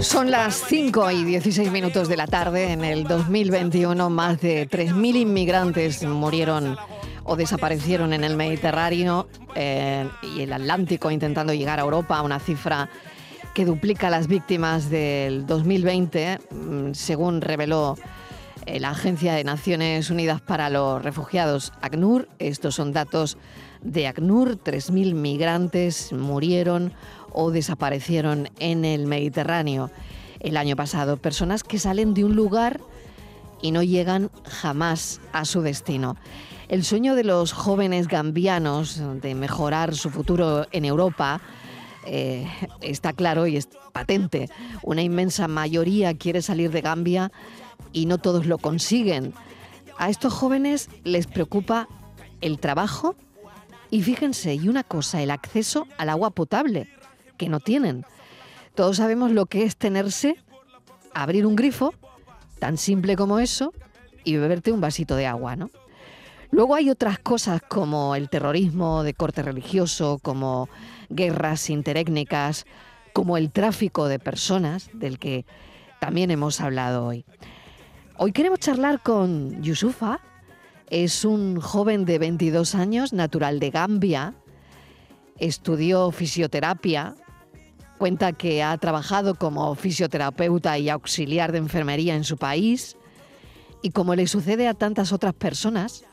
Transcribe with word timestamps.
Son 0.00 0.30
las 0.30 0.64
5 0.68 1.10
y 1.10 1.24
16 1.24 1.72
minutos 1.72 2.08
de 2.08 2.16
la 2.16 2.28
tarde. 2.28 2.72
En 2.72 2.84
el 2.84 3.02
2021, 3.02 4.10
más 4.10 4.40
de 4.40 4.68
3.000 4.68 5.16
inmigrantes 5.16 6.04
murieron 6.04 6.76
o 7.24 7.34
desaparecieron 7.34 8.12
en 8.12 8.22
el 8.22 8.36
Mediterráneo 8.36 9.28
eh, 9.56 10.08
y 10.22 10.42
el 10.42 10.52
Atlántico 10.52 11.10
intentando 11.10 11.52
llegar 11.52 11.80
a 11.80 11.82
Europa, 11.82 12.22
una 12.22 12.38
cifra 12.38 12.88
que 13.54 13.64
duplica 13.64 14.08
las 14.08 14.28
víctimas 14.28 14.88
del 14.88 15.46
2020, 15.46 16.38
mm, 16.50 16.92
según 16.92 17.40
reveló 17.40 17.96
eh, 18.66 18.78
la 18.78 18.90
Agencia 18.90 19.34
de 19.34 19.42
Naciones 19.42 20.10
Unidas 20.10 20.40
para 20.40 20.70
los 20.70 21.02
Refugiados, 21.02 21.72
ACNUR. 21.80 22.28
Estos 22.38 22.76
son 22.76 22.92
datos 22.92 23.36
de 23.82 24.06
ACNUR. 24.06 24.58
3.000 24.58 25.14
migrantes 25.14 26.12
murieron 26.12 26.92
o 27.32 27.50
desaparecieron 27.50 28.48
en 28.58 28.84
el 28.84 29.06
Mediterráneo 29.06 29.90
el 30.40 30.56
año 30.56 30.76
pasado. 30.76 31.16
Personas 31.16 31.64
que 31.64 31.78
salen 31.78 32.14
de 32.14 32.24
un 32.24 32.34
lugar 32.36 32.80
y 33.60 33.72
no 33.72 33.82
llegan 33.82 34.30
jamás 34.44 35.20
a 35.32 35.44
su 35.44 35.62
destino. 35.62 36.16
El 36.68 36.84
sueño 36.84 37.14
de 37.14 37.24
los 37.24 37.52
jóvenes 37.52 38.08
gambianos 38.08 39.00
de 39.20 39.34
mejorar 39.34 39.94
su 39.94 40.10
futuro 40.10 40.66
en 40.70 40.84
Europa 40.84 41.40
eh, 42.06 42.46
está 42.80 43.12
claro 43.12 43.46
y 43.46 43.56
es 43.56 43.68
patente. 43.92 44.48
Una 44.82 45.02
inmensa 45.02 45.48
mayoría 45.48 46.14
quiere 46.14 46.42
salir 46.42 46.70
de 46.70 46.82
Gambia 46.82 47.32
y 47.92 48.06
no 48.06 48.18
todos 48.18 48.46
lo 48.46 48.58
consiguen. 48.58 49.34
A 49.98 50.10
estos 50.10 50.32
jóvenes 50.32 50.88
les 51.04 51.26
preocupa 51.26 51.88
el 52.40 52.58
trabajo 52.58 53.16
y 53.90 54.02
fíjense, 54.02 54.54
y 54.54 54.68
una 54.68 54.84
cosa, 54.84 55.22
el 55.22 55.30
acceso 55.30 55.86
al 55.96 56.10
agua 56.10 56.30
potable, 56.30 56.88
que 57.36 57.48
no 57.48 57.60
tienen. 57.60 58.04
Todos 58.74 58.98
sabemos 58.98 59.32
lo 59.32 59.46
que 59.46 59.64
es 59.64 59.76
tenerse, 59.76 60.36
abrir 61.14 61.46
un 61.46 61.56
grifo, 61.56 61.94
tan 62.58 62.76
simple 62.76 63.16
como 63.16 63.38
eso, 63.38 63.72
y 64.24 64.36
beberte 64.36 64.72
un 64.72 64.80
vasito 64.80 65.16
de 65.16 65.26
agua, 65.26 65.56
¿no? 65.56 65.70
Luego 66.50 66.74
hay 66.74 66.88
otras 66.90 67.18
cosas 67.18 67.60
como 67.66 68.14
el 68.14 68.30
terrorismo 68.30 69.02
de 69.02 69.14
corte 69.14 69.42
religioso, 69.42 70.18
como 70.22 70.68
guerras 71.10 71.68
interétnicas, 71.68 72.64
como 73.12 73.36
el 73.36 73.50
tráfico 73.50 74.08
de 74.08 74.18
personas, 74.18 74.90
del 74.94 75.18
que 75.18 75.44
también 76.00 76.30
hemos 76.30 76.60
hablado 76.60 77.04
hoy. 77.04 77.24
Hoy 78.16 78.32
queremos 78.32 78.60
charlar 78.60 79.02
con 79.02 79.62
Yusufa, 79.62 80.20
es 80.90 81.24
un 81.24 81.60
joven 81.60 82.04
de 82.04 82.18
22 82.18 82.74
años, 82.74 83.12
natural 83.12 83.60
de 83.60 83.70
Gambia, 83.70 84.34
estudió 85.38 86.10
fisioterapia, 86.10 87.14
cuenta 87.98 88.32
que 88.32 88.62
ha 88.62 88.76
trabajado 88.78 89.34
como 89.34 89.74
fisioterapeuta 89.74 90.78
y 90.78 90.88
auxiliar 90.88 91.52
de 91.52 91.58
enfermería 91.58 92.14
en 92.14 92.24
su 92.24 92.36
país. 92.36 92.96
Y 93.82 93.90
como 93.90 94.14
le 94.14 94.26
sucede 94.26 94.66
a 94.66 94.74
tantas 94.74 95.12
otras 95.12 95.34
personas, 95.34 96.04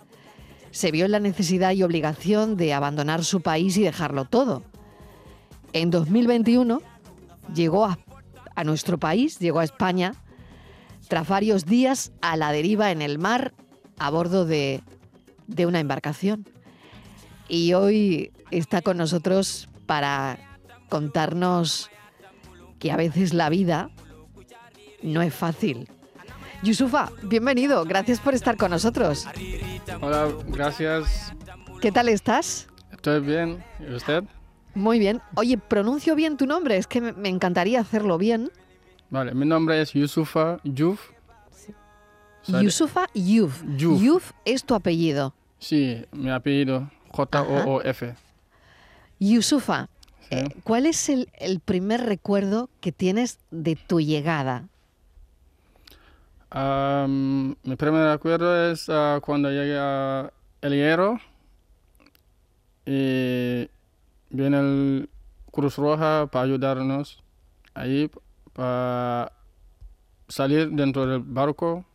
se 0.71 0.91
vio 0.91 1.05
en 1.05 1.11
la 1.11 1.19
necesidad 1.19 1.71
y 1.71 1.83
obligación 1.83 2.57
de 2.57 2.73
abandonar 2.73 3.23
su 3.23 3.41
país 3.41 3.77
y 3.77 3.83
dejarlo 3.83 4.25
todo. 4.25 4.63
En 5.73 5.89
2021 5.89 6.81
llegó 7.53 7.85
a, 7.85 7.97
a 8.55 8.63
nuestro 8.63 8.97
país, 8.97 9.39
llegó 9.39 9.59
a 9.59 9.63
España, 9.63 10.13
tras 11.07 11.27
varios 11.27 11.65
días 11.65 12.11
a 12.21 12.35
la 12.35 12.51
deriva 12.51 12.91
en 12.91 13.01
el 13.01 13.19
mar 13.19 13.53
a 13.97 14.09
bordo 14.09 14.45
de, 14.45 14.81
una 15.57 15.79
embarcación. 15.79 16.45
Y 17.47 17.73
hoy 17.73 18.31
está 18.51 18.81
con 18.81 18.97
nosotros 18.97 19.69
para 19.85 20.39
contarnos 20.89 21.89
que 22.79 22.91
a 22.91 22.97
veces 22.97 23.33
la 23.33 23.49
vida 23.49 23.89
no 25.03 25.21
es 25.21 25.33
fácil. 25.33 25.87
Yusufa, 26.63 27.11
bienvenido, 27.23 27.85
gracias 27.85 28.19
por 28.19 28.33
estar 28.33 28.57
con 28.57 28.71
nosotros. 28.71 29.27
Hola, 30.01 30.29
gracias. 30.47 31.33
¿Qué 31.81 31.91
tal 31.91 32.09
estás? 32.09 32.67
Estoy 32.91 33.19
bien, 33.19 33.63
¿y 33.79 33.93
usted? 33.93 34.23
Muy 34.73 34.97
bien. 34.97 35.21
Oye, 35.35 35.57
pronuncio 35.57 36.15
bien 36.15 36.37
tu 36.37 36.47
nombre, 36.47 36.77
es 36.77 36.87
que 36.87 37.01
me 37.01 37.29
encantaría 37.29 37.79
hacerlo 37.79 38.17
bien. 38.17 38.51
Vale, 39.09 39.35
mi 39.35 39.45
nombre 39.45 39.79
es 39.79 39.93
Yusufa 39.93 40.57
Yuf 40.63 41.14
Yusufa 42.47 43.07
Yuf. 43.13 43.63
Yuf. 43.77 44.31
es 44.45 44.63
tu 44.63 44.75
apellido. 44.75 45.33
Sí, 45.59 46.05
mi 46.11 46.29
apellido, 46.29 46.89
J-O-O-F. 47.09 48.15
Yusufa, 49.19 49.89
eh, 50.29 50.49
¿cuál 50.63 50.85
es 50.85 51.09
el, 51.09 51.27
primer 51.63 52.01
recuerdo 52.01 52.69
que 52.81 52.91
tienes 52.91 53.39
de 53.51 53.75
tu 53.75 53.99
llegada? 53.99 54.67
mi 56.57 57.75
primer 57.75 58.07
recuerdo 58.11 58.71
es 58.71 58.87
ah, 58.87 59.19
cuando 59.21 59.49
llegué 59.49 59.77
a 59.77 60.31
El 60.61 60.73
Hierro 60.73 61.19
y 62.85 63.69
viene 64.29 64.59
el 64.59 65.09
Cruz 65.51 65.75
Roja 65.75 66.27
para 66.27 66.45
ayudarnos 66.45 67.21
ahí, 67.73 68.09
para 68.53 69.33
salir 70.29 70.69
dentro 70.71 71.05
del 71.05 71.19
barco 71.19 71.85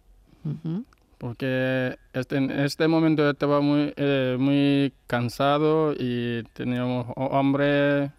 porque 1.21 1.99
este, 2.15 2.37
en 2.37 2.51
este 2.51 2.89
momento 2.89 3.29
estaba 3.29 3.61
muy, 3.61 3.93
eh, 3.97 4.39
muy 4.41 4.91
cansado 5.07 5.93
y 5.93 6.43
teníamos 6.55 7.09
hambre, 7.31 8.11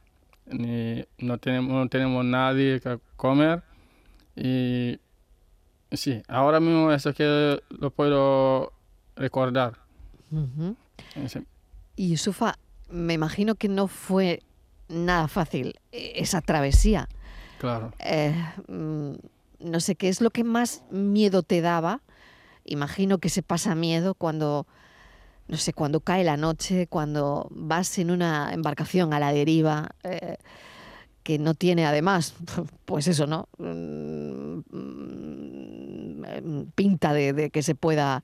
ni, 0.45 1.03
no, 1.17 1.39
tenemos, 1.39 1.73
no 1.73 1.89
tenemos 1.89 2.23
nadie 2.23 2.79
que 2.79 2.99
comer. 3.15 3.63
Y 4.35 4.99
sí, 5.91 6.21
ahora 6.27 6.59
mismo 6.59 6.91
eso 6.91 7.11
que 7.11 7.59
lo 7.69 7.89
puedo 7.89 8.71
recordar. 9.15 9.79
Y 11.95 12.09
Yusufa, 12.09 12.59
me 12.91 13.13
imagino 13.13 13.55
que 13.55 13.67
no 13.67 13.87
fue 13.87 14.43
nada 14.89 15.27
fácil 15.27 15.79
eh, 15.91 16.13
esa 16.17 16.41
travesía. 16.41 17.09
Claro. 17.59 17.93
Eh, 17.97 18.35
mm, 18.67 19.13
no 19.59 19.79
sé, 19.79 19.95
¿qué 19.95 20.07
es 20.07 20.21
lo 20.21 20.29
que 20.29 20.43
más 20.43 20.83
miedo 20.91 21.41
te 21.41 21.61
daba 21.61 22.01
Imagino 22.65 23.17
que 23.17 23.29
se 23.29 23.43
pasa 23.43 23.75
miedo 23.75 24.13
cuando, 24.15 24.67
no 25.47 25.57
sé, 25.57 25.73
cuando 25.73 25.99
cae 25.99 26.23
la 26.23 26.37
noche, 26.37 26.87
cuando 26.87 27.47
vas 27.51 27.97
en 27.97 28.11
una 28.11 28.53
embarcación 28.53 29.13
a 29.13 29.19
la 29.19 29.33
deriva, 29.33 29.89
eh, 30.03 30.37
que 31.23 31.39
no 31.39 31.53
tiene 31.53 31.85
además, 31.85 32.35
pues 32.85 33.07
eso, 33.07 33.27
¿no? 33.27 33.47
Mm, 33.57 34.61
pinta 36.75 37.13
de, 37.13 37.49
que 37.49 37.63
se 37.63 37.75
pueda 37.75 38.23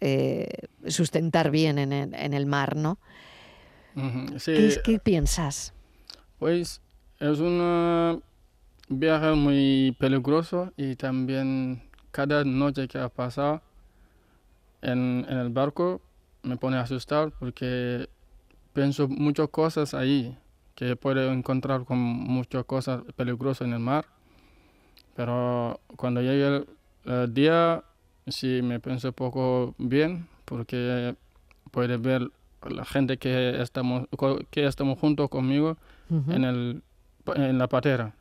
eh, 0.00 0.48
sustentar 0.88 1.50
bien 1.50 1.78
en 1.78 1.92
el, 2.34 2.46
mar, 2.46 2.76
¿no? 2.76 2.98
¿Qué, 4.44 5.00
piensas? 5.02 5.72
Pues 6.38 6.80
es 7.20 7.38
un 7.38 8.22
viaje 8.88 9.32
muy 9.32 9.96
peligroso 9.98 10.72
y 10.76 10.96
también 10.96 11.82
cada 12.10 12.44
noche 12.44 12.88
que 12.88 12.98
ha 12.98 13.08
pasado 13.08 13.62
en, 14.84 15.26
el 15.28 15.48
barco 15.50 16.00
me 16.42 16.56
pone 16.56 16.76
a 16.76 16.82
asustar 16.82 17.32
porque 17.38 18.08
pienso 18.72 19.08
muchas 19.08 19.48
cosas 19.48 19.94
ahí 19.94 20.36
que 20.74 20.96
puedo 20.96 21.32
encontrar 21.32 21.84
con 21.84 21.98
muchas 21.98 22.64
cosas 22.64 23.02
peligrosas 23.16 23.66
en 23.66 23.74
el 23.74 23.80
mar. 23.80 24.06
Pero 25.16 25.80
cuando 25.96 26.20
llegue 26.20 26.66
el, 27.04 27.34
día, 27.34 27.84
sí 28.26 28.60
me 28.62 28.80
pienso 28.80 29.08
un 29.08 29.14
poco 29.14 29.74
bien 29.78 30.26
porque 30.44 31.14
puede 31.70 31.96
ver 31.96 32.28
la 32.68 32.84
gente 32.84 33.18
que 33.18 33.60
estamos, 33.62 34.08
que 34.50 34.66
estamos 34.66 34.98
juntos 34.98 35.28
conmigo 35.28 35.76
en, 36.10 36.44
el, 36.44 36.82
en 37.36 37.58
la 37.58 37.68
patera. 37.68 38.14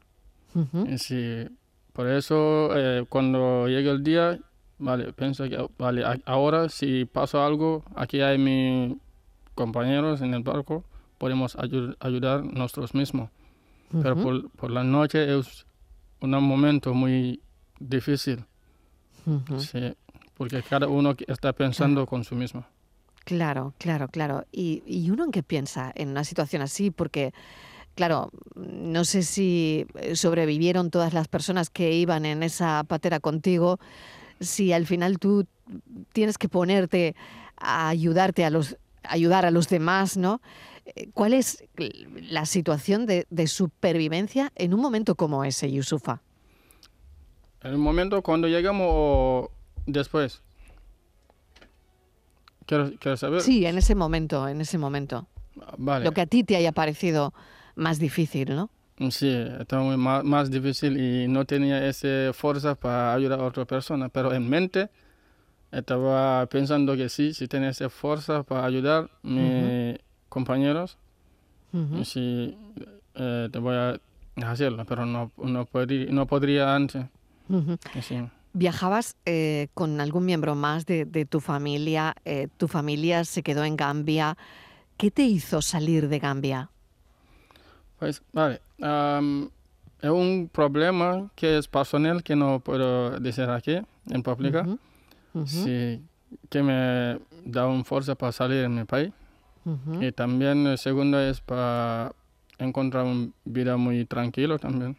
sí, 0.98 1.48
por 1.94 2.08
eso 2.08 2.70
eh, 2.76 3.06
cuando 3.10 3.68
llegue 3.68 3.90
el 3.90 4.04
día 4.04 4.40
Vale, 4.84 5.14
pienso 5.14 5.46
que 5.46 5.58
ahora 6.26 6.68
si 6.68 7.06
pasa 7.06 7.46
algo, 7.46 7.84
aquí 7.96 8.20
hay 8.20 8.38
mis 8.38 8.98
compañeros 9.56 10.22
en 10.22 10.34
el 10.34 10.44
barco, 10.44 10.84
podemos 11.18 11.56
ayudar 12.00 12.44
nosotros 12.44 12.94
mismos. 12.94 13.30
Pero 14.02 14.18
por, 14.18 14.50
por, 14.52 14.72
la 14.72 14.84
noche 14.84 15.38
es 15.38 15.66
un 16.20 16.32
momento 16.32 16.94
muy 16.94 17.42
difícil. 17.80 18.44
Sí, 19.58 19.96
porque 20.34 20.62
cada 20.64 20.88
uno 20.88 21.16
está 21.28 21.54
pensando 21.54 22.06
con 22.06 22.24
su 22.24 22.36
mismo. 22.36 22.66
Claro, 23.24 23.74
claro, 23.78 24.10
claro. 24.10 24.44
¿Y, 24.52 24.84
¿Y 24.86 25.12
uno 25.12 25.24
en 25.24 25.32
qué 25.32 25.44
piensa 25.44 25.94
en 25.96 26.10
una 26.10 26.26
situación 26.26 26.62
así? 26.62 26.92
Porque 26.92 27.34
Claro, 27.96 28.32
no 28.56 29.06
sé 29.06 29.22
si 29.22 29.86
eh, 30.00 30.16
sobrevivieron 30.16 30.90
todas 30.90 31.14
las 31.14 31.28
personas 31.28 31.70
que 31.70 31.94
iban 31.94 32.26
en 32.26 32.42
esa 32.42 32.84
patera 32.86 33.20
contigo, 33.20 33.80
si 34.46 34.74
al 34.74 34.86
final 34.86 35.20
tú 35.20 35.46
tienes 36.12 36.38
que 36.38 36.50
ponerte 36.50 37.16
a 37.58 37.90
ayudarte 37.90 38.46
a 38.46 38.50
los 38.50 38.78
ayudar 39.04 39.46
a 39.46 39.52
los 39.52 39.70
demás, 39.70 40.18
¿no? 40.18 40.42
Eh, 40.86 41.10
¿Cuál 41.14 41.34
es 41.34 41.64
la 41.76 42.46
situación 42.46 43.06
de, 43.06 43.48
supervivencia 43.48 44.52
en 44.56 44.74
un 44.74 44.82
momento 44.82 45.16
como 45.16 45.44
ese, 45.44 45.72
Yusufa? 45.72 46.22
En 47.62 47.72
el 47.72 47.78
momento 47.78 48.22
cuando 48.22 48.48
llegamos 48.48 48.88
o 48.90 49.52
después. 49.86 50.42
¿Quieres, 52.66 53.20
saber? 53.20 53.42
Sí, 53.42 53.66
en 53.66 53.78
ese 53.78 53.94
momento, 53.94 54.48
en 54.48 54.62
ese 54.62 54.78
momento. 54.78 55.28
Vale. 55.78 56.06
Lo 56.06 56.12
que 56.12 56.22
a 56.22 56.26
ti 56.26 56.44
te 56.44 56.56
haya 56.56 56.72
parecido 56.72 57.34
más 57.76 58.00
difícil, 58.00 58.56
¿no? 58.56 58.70
Sí, 59.10 59.30
estaba 59.60 59.84
muy 59.84 59.98
más, 59.98 60.24
más, 60.24 60.52
difícil 60.52 61.00
y 61.00 61.28
no 61.28 61.46
tenía 61.46 61.88
esa 61.88 62.32
fuerza 62.34 62.76
para 62.76 63.14
ayudar 63.14 63.40
a 63.40 63.44
otra 63.44 63.66
persona, 63.66 64.10
pero 64.10 64.34
en 64.34 64.48
mente 64.48 64.90
estaba 65.72 66.46
pensando 66.46 66.96
que 66.96 67.10
sí, 67.10 67.34
si 67.34 67.48
tenía 67.48 67.70
esa 67.70 67.90
fuerza 67.90 68.44
para 68.44 68.66
ayudar 68.66 69.10
a 69.24 69.28
mis 69.28 70.00
compañeros, 70.30 70.98
sí, 72.04 72.56
eh, 73.16 73.50
te 73.52 73.60
voy 73.60 73.76
a 73.76 74.00
hacerlo, 74.46 74.86
pero 74.86 75.06
no, 75.06 75.32
no, 75.38 75.66
podría, 75.66 76.12
no 76.12 76.28
podría 76.28 76.76
antes. 76.76 77.06
¿Viajabas 78.54 79.16
eh, 79.26 79.68
con 79.74 80.00
algún 80.00 80.26
miembro 80.26 80.54
más 80.54 80.86
de, 80.86 81.06
de 81.06 81.26
tu 81.26 81.40
familia? 81.40 82.16
Eh, 82.26 82.48
¿Tu 82.58 82.68
familia 82.68 83.26
se 83.26 83.42
quedó 83.42 83.64
en 83.64 83.76
Gambia? 83.76 84.38
¿Qué 84.98 85.10
te 85.10 85.24
hizo 85.24 85.64
salir 85.64 86.08
de 86.08 86.20
Gambia? 86.20 86.70
Pues, 87.98 88.22
vale. 88.32 88.62
Es 88.84 90.10
un 90.10 90.50
problema 90.52 91.30
que 91.36 91.58
es 91.58 91.68
personal 91.68 92.24
que 92.24 92.36
no 92.36 92.60
puedo 92.60 93.20
decir 93.20 93.50
aquí 93.50 93.80
en 94.10 94.24
pública. 94.24 94.68
Sí, 95.46 96.02
que 96.50 96.62
me 96.62 97.20
da 97.46 97.68
una 97.68 97.84
fuerza 97.84 98.16
para 98.16 98.32
salir 98.32 98.64
en 98.64 98.76
mi 98.76 98.84
país. 98.84 99.12
Y 100.02 100.12
también 100.12 100.68
el 100.68 100.78
segundo 100.78 101.20
es 101.20 101.40
para 101.40 102.14
encontrar 102.58 103.06
una 103.06 103.30
vida 103.46 103.78
muy 103.78 104.06
tranquila 104.06 104.58
también. 104.58 104.98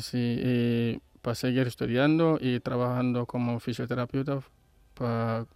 Sí, 0.00 0.40
y 0.42 1.00
para 1.22 1.34
seguir 1.34 1.66
estudiando 1.66 2.38
y 2.40 2.60
trabajando 2.60 3.26
como 3.26 3.58
fisioterapeuta 3.60 4.40
para 4.94 5.46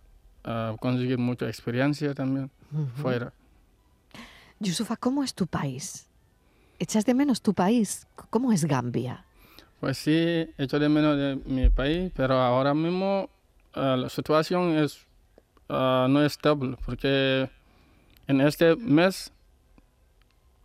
ah, 0.45 0.77
conseguir 0.81 1.19
mucha 1.19 1.47
experiencia 1.47 2.15
también 2.15 2.51
fuera. 2.97 3.33
Yusufa, 4.59 4.97
¿cómo 4.97 5.25
es 5.25 5.35
tu 5.35 5.47
país? 5.47 6.09
¿Echas 6.83 7.07
de 7.07 7.15
menos 7.15 7.41
tu 7.43 7.55
país? 7.55 8.09
¿Cómo 8.29 8.53
es 8.53 8.65
Gambia? 8.65 9.25
Pues 9.79 9.99
sí, 9.99 10.49
echo 10.59 10.81
de 10.81 10.89
menos 10.89 11.17
de 11.17 11.37
mi 11.47 11.71
país, 11.71 12.11
pero 12.13 12.35
ahora 12.35 12.75
mismo 12.75 13.31
eh, 13.77 13.95
la 13.97 14.09
situación 14.09 14.77
es, 14.77 15.07
uh, 15.69 16.09
no 16.09 16.25
es 16.25 16.33
estable, 16.33 16.77
porque 16.85 17.49
en 18.27 18.41
este 18.41 18.75
mes 18.75 19.31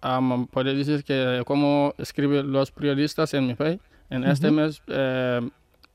um, 0.04 0.48
decir 0.56 1.04
que 1.04 1.44
como 1.46 1.94
escriben 2.00 2.52
los 2.52 2.72
periodistas 2.72 3.36
en 3.36 3.46
mi 3.46 3.54
país, 3.54 3.80
en 4.10 4.24
este 4.24 4.50
mes 4.50 4.82
eh, 4.88 5.48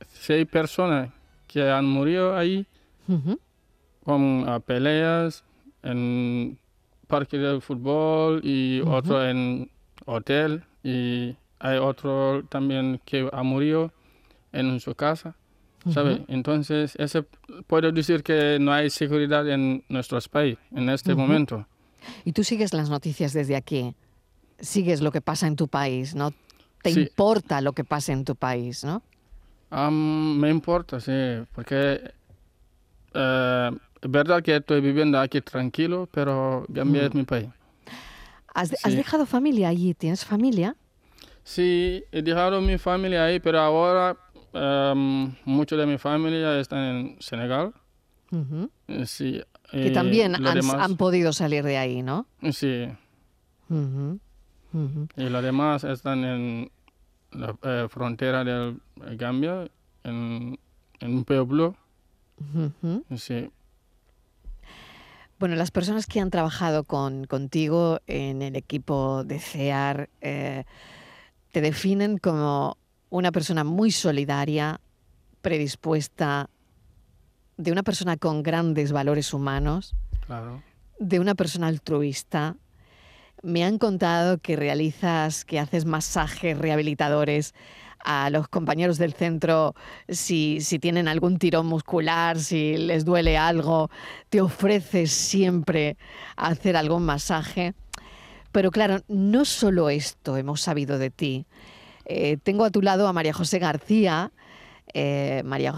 seis 0.06 0.46
personas 0.46 1.10
que 1.48 1.68
han 1.68 1.84
muerto 1.84 2.36
ahí 2.36 2.64
con 4.04 4.48
uh, 4.48 4.60
peleas 4.60 5.42
en 5.82 6.56
parque 7.08 7.38
de 7.38 7.60
fútbol 7.60 8.40
y 8.44 8.82
otro 8.82 9.28
en 9.28 9.68
hotel 10.06 10.64
y 10.82 11.36
hay 11.58 11.78
otro 11.78 12.44
también 12.48 13.00
que 13.04 13.28
ha 13.32 13.42
murido 13.42 13.92
en 14.52 14.80
su 14.80 14.94
casa, 14.94 15.34
¿sabe? 15.92 16.24
Entonces, 16.28 16.94
ese 16.96 17.24
puedo 17.66 17.92
decir 17.92 18.22
que 18.22 18.58
no 18.60 18.72
hay 18.72 18.90
seguridad 18.90 19.48
en 19.48 19.84
nuestros 19.88 20.28
países 20.28 20.62
en 20.72 20.88
este 20.88 21.14
momento. 21.14 21.66
Y 22.24 22.32
tú 22.32 22.44
sigues 22.44 22.72
las 22.72 22.90
noticias 22.90 23.32
desde 23.32 23.56
aquí, 23.56 23.94
sigues 24.58 25.00
lo 25.00 25.12
que 25.12 25.20
pasa 25.20 25.46
en 25.46 25.56
tu 25.56 25.68
país, 25.68 26.14
¿no? 26.14 26.32
Te 26.82 26.90
importa 26.90 27.60
lo 27.60 27.72
que 27.72 27.84
pasa 27.84 28.12
en 28.12 28.24
tu 28.24 28.34
país, 28.34 28.84
¿no? 28.84 29.02
me 29.90 30.50
importa, 30.50 31.00
sí, 31.00 31.12
porque 31.54 32.12
eh, 33.14 33.70
es 34.02 34.10
verdad 34.10 34.42
que 34.42 34.56
estoy 34.56 34.80
viviendo 34.80 35.18
aquí 35.18 35.40
tranquilo, 35.40 36.08
pero 36.12 36.66
Gambia 36.68 37.06
es 37.06 37.14
mi 37.14 37.22
país. 37.22 37.48
¿Has, 38.54 38.70
dejado 38.70 39.26
familia 39.26 39.68
allí? 39.68 39.94
¿Tienes 39.94 40.24
familia? 40.24 40.76
Sí, 41.44 42.04
he 42.12 42.22
dejado 42.22 42.60
mi 42.60 42.78
familia 42.78 43.24
ahí, 43.24 43.40
pero 43.40 43.60
ahora 43.60 44.16
um, 44.52 45.34
mucho 45.44 45.76
de 45.76 45.86
mi 45.86 45.98
familia 45.98 46.58
están 46.58 46.78
en 46.80 47.16
Senegal. 47.20 47.72
Eh, 48.88 49.06
sí. 49.06 49.42
Que 49.70 49.90
también 49.90 50.34
han, 50.34 50.96
podido 50.96 51.32
salir 51.32 51.64
de 51.64 51.78
ahí, 51.78 52.02
¿no? 52.02 52.26
Sí. 52.52 52.88
Y 55.16 55.28
los 55.28 55.42
demás 55.42 55.84
están 55.84 56.24
en 56.24 56.70
la 57.32 57.56
eh, 57.62 57.86
frontera 57.88 58.44
de 58.44 58.76
Gambia, 59.16 59.68
en, 60.04 60.58
en 61.00 61.14
un 61.14 61.24
pueblo. 61.24 61.76
Sí. 63.16 63.50
Bueno, 65.42 65.56
las 65.56 65.72
personas 65.72 66.06
que 66.06 66.20
han 66.20 66.30
trabajado 66.30 66.84
con, 66.84 67.24
contigo 67.24 67.98
en 68.06 68.42
el 68.42 68.54
equipo 68.54 69.24
de 69.24 69.40
CEAR 69.40 70.08
eh, 70.20 70.62
te 71.50 71.60
definen 71.60 72.18
como 72.18 72.76
una 73.10 73.32
persona 73.32 73.64
muy 73.64 73.90
solidaria, 73.90 74.80
predispuesta, 75.40 76.48
de 77.56 77.72
una 77.72 77.82
persona 77.82 78.16
con 78.16 78.44
grandes 78.44 78.92
valores 78.92 79.34
humanos, 79.34 79.96
de 81.00 81.18
una 81.18 81.34
persona 81.34 81.66
altruista. 81.66 82.54
Me 83.42 83.64
han 83.64 83.78
contado 83.78 84.38
que 84.38 84.54
realizas, 84.54 85.44
que 85.44 85.58
haces 85.58 85.86
masajes 85.86 86.56
rehabilitadores 86.56 87.52
a 88.04 88.30
los 88.30 88.48
compañeros 88.48 88.98
del 88.98 89.12
centro 89.12 89.74
si, 90.08 90.60
si 90.60 90.78
tienen 90.78 91.08
algún 91.08 91.38
tirón 91.38 91.66
muscular, 91.66 92.38
si 92.38 92.76
les 92.76 93.04
duele 93.04 93.36
algo, 93.36 93.90
te 94.28 94.40
ofreces 94.40 95.12
siempre 95.12 95.96
hacer 96.36 96.76
algún 96.76 97.04
masaje. 97.04 97.74
Pero 98.50 98.70
claro, 98.70 99.00
no 99.08 99.44
solo 99.44 99.88
esto 99.88 100.36
hemos 100.36 100.60
sabido 100.60 100.98
de 100.98 101.10
ti. 101.10 101.46
Eh, 102.04 102.36
tengo 102.42 102.64
a 102.64 102.70
tu 102.70 102.82
lado 102.82 103.08
a 103.08 103.12
María 103.12 103.32
José 103.32 103.58
García. 103.58 104.30
Eh, 104.92 105.42
María 105.44 105.74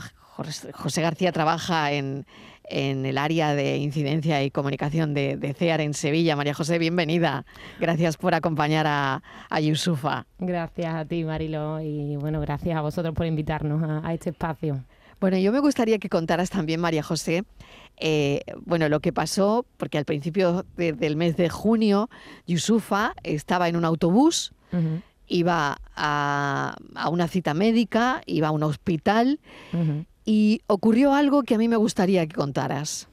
José 0.72 1.02
García 1.02 1.30
trabaja 1.30 1.92
en, 1.92 2.26
en 2.68 3.06
el 3.06 3.18
área 3.18 3.54
de 3.54 3.76
incidencia 3.76 4.42
y 4.42 4.50
comunicación 4.50 5.14
de, 5.14 5.54
CEAR 5.58 5.80
en 5.80 5.94
Sevilla. 5.94 6.36
María 6.36 6.54
José, 6.54 6.78
bienvenida. 6.78 7.44
Gracias 7.80 8.16
por 8.16 8.34
acompañar 8.34 8.86
a, 8.86 9.22
Yusufa. 9.60 10.26
Gracias 10.38 10.94
a 10.94 11.04
ti, 11.04 11.24
Marilo, 11.24 11.80
y 11.80 12.16
bueno, 12.16 12.40
gracias 12.40 12.76
a 12.76 12.80
vosotros 12.80 13.14
por 13.14 13.26
invitarnos 13.26 13.82
a, 14.04 14.12
este 14.12 14.30
espacio. 14.30 14.84
Bueno, 15.20 15.38
yo 15.38 15.52
me 15.52 15.60
gustaría 15.60 15.98
que 15.98 16.08
contaras 16.08 16.50
también, 16.50 16.80
María 16.80 17.02
José, 17.02 17.44
eh, 17.96 18.40
bueno, 18.64 18.88
lo 18.88 19.00
que 19.00 19.12
pasó, 19.12 19.64
porque 19.76 19.96
al 19.96 20.04
principio 20.04 20.66
del 20.76 21.16
mes 21.16 21.36
de 21.36 21.48
junio, 21.48 22.10
Yusufa 22.46 23.14
estaba 23.22 23.68
en 23.68 23.76
un 23.76 23.84
autobús, 23.84 24.52
iba 25.28 25.78
a, 25.94 26.76
una 27.10 27.28
cita 27.28 27.54
médica, 27.54 28.22
iba 28.26 28.48
a 28.48 28.50
un 28.50 28.62
hospital, 28.64 29.40
y 30.24 30.62
ocurrió 30.66 31.12
algo 31.14 31.42
que 31.42 31.54
a 31.54 31.58
mí 31.58 31.68
me 31.68 31.76
gustaría 31.76 32.26
que 32.26 32.34
contaras. 32.34 33.08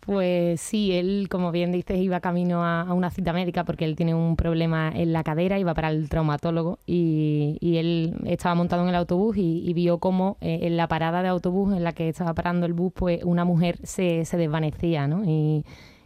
Pues 0.00 0.62
sí, 0.62 0.92
él, 0.92 1.28
como 1.30 1.52
bien 1.52 1.72
dices, 1.72 1.98
iba 1.98 2.20
camino 2.20 2.64
a, 2.64 2.92
una 2.94 3.10
cita 3.10 3.32
médica 3.34 3.64
porque 3.64 3.84
él 3.84 3.96
tiene 3.96 4.14
un 4.14 4.34
problema 4.34 4.90
en 4.94 5.12
la 5.12 5.22
cadera, 5.22 5.58
iba 5.58 5.74
para 5.74 5.90
el 5.90 6.08
traumatólogo 6.08 6.78
y, 6.86 7.58
él 7.60 8.16
estaba 8.24 8.54
montado 8.54 8.82
en 8.82 8.88
el 8.88 8.94
autobús 8.94 9.36
y, 9.36 9.72
vio 9.74 9.98
cómo 9.98 10.38
eh, 10.40 10.60
en 10.62 10.76
la 10.76 10.88
parada 10.88 11.22
de 11.22 11.28
autobús 11.28 11.76
en 11.76 11.84
la 11.84 11.92
que 11.92 12.08
estaba 12.08 12.32
parando 12.32 12.64
el 12.66 12.72
bus, 12.72 12.92
pues 12.94 13.22
una 13.24 13.44
mujer 13.44 13.78
se, 13.82 14.24
se 14.24 14.36
desvanecía, 14.38 15.06
¿no? 15.06 15.22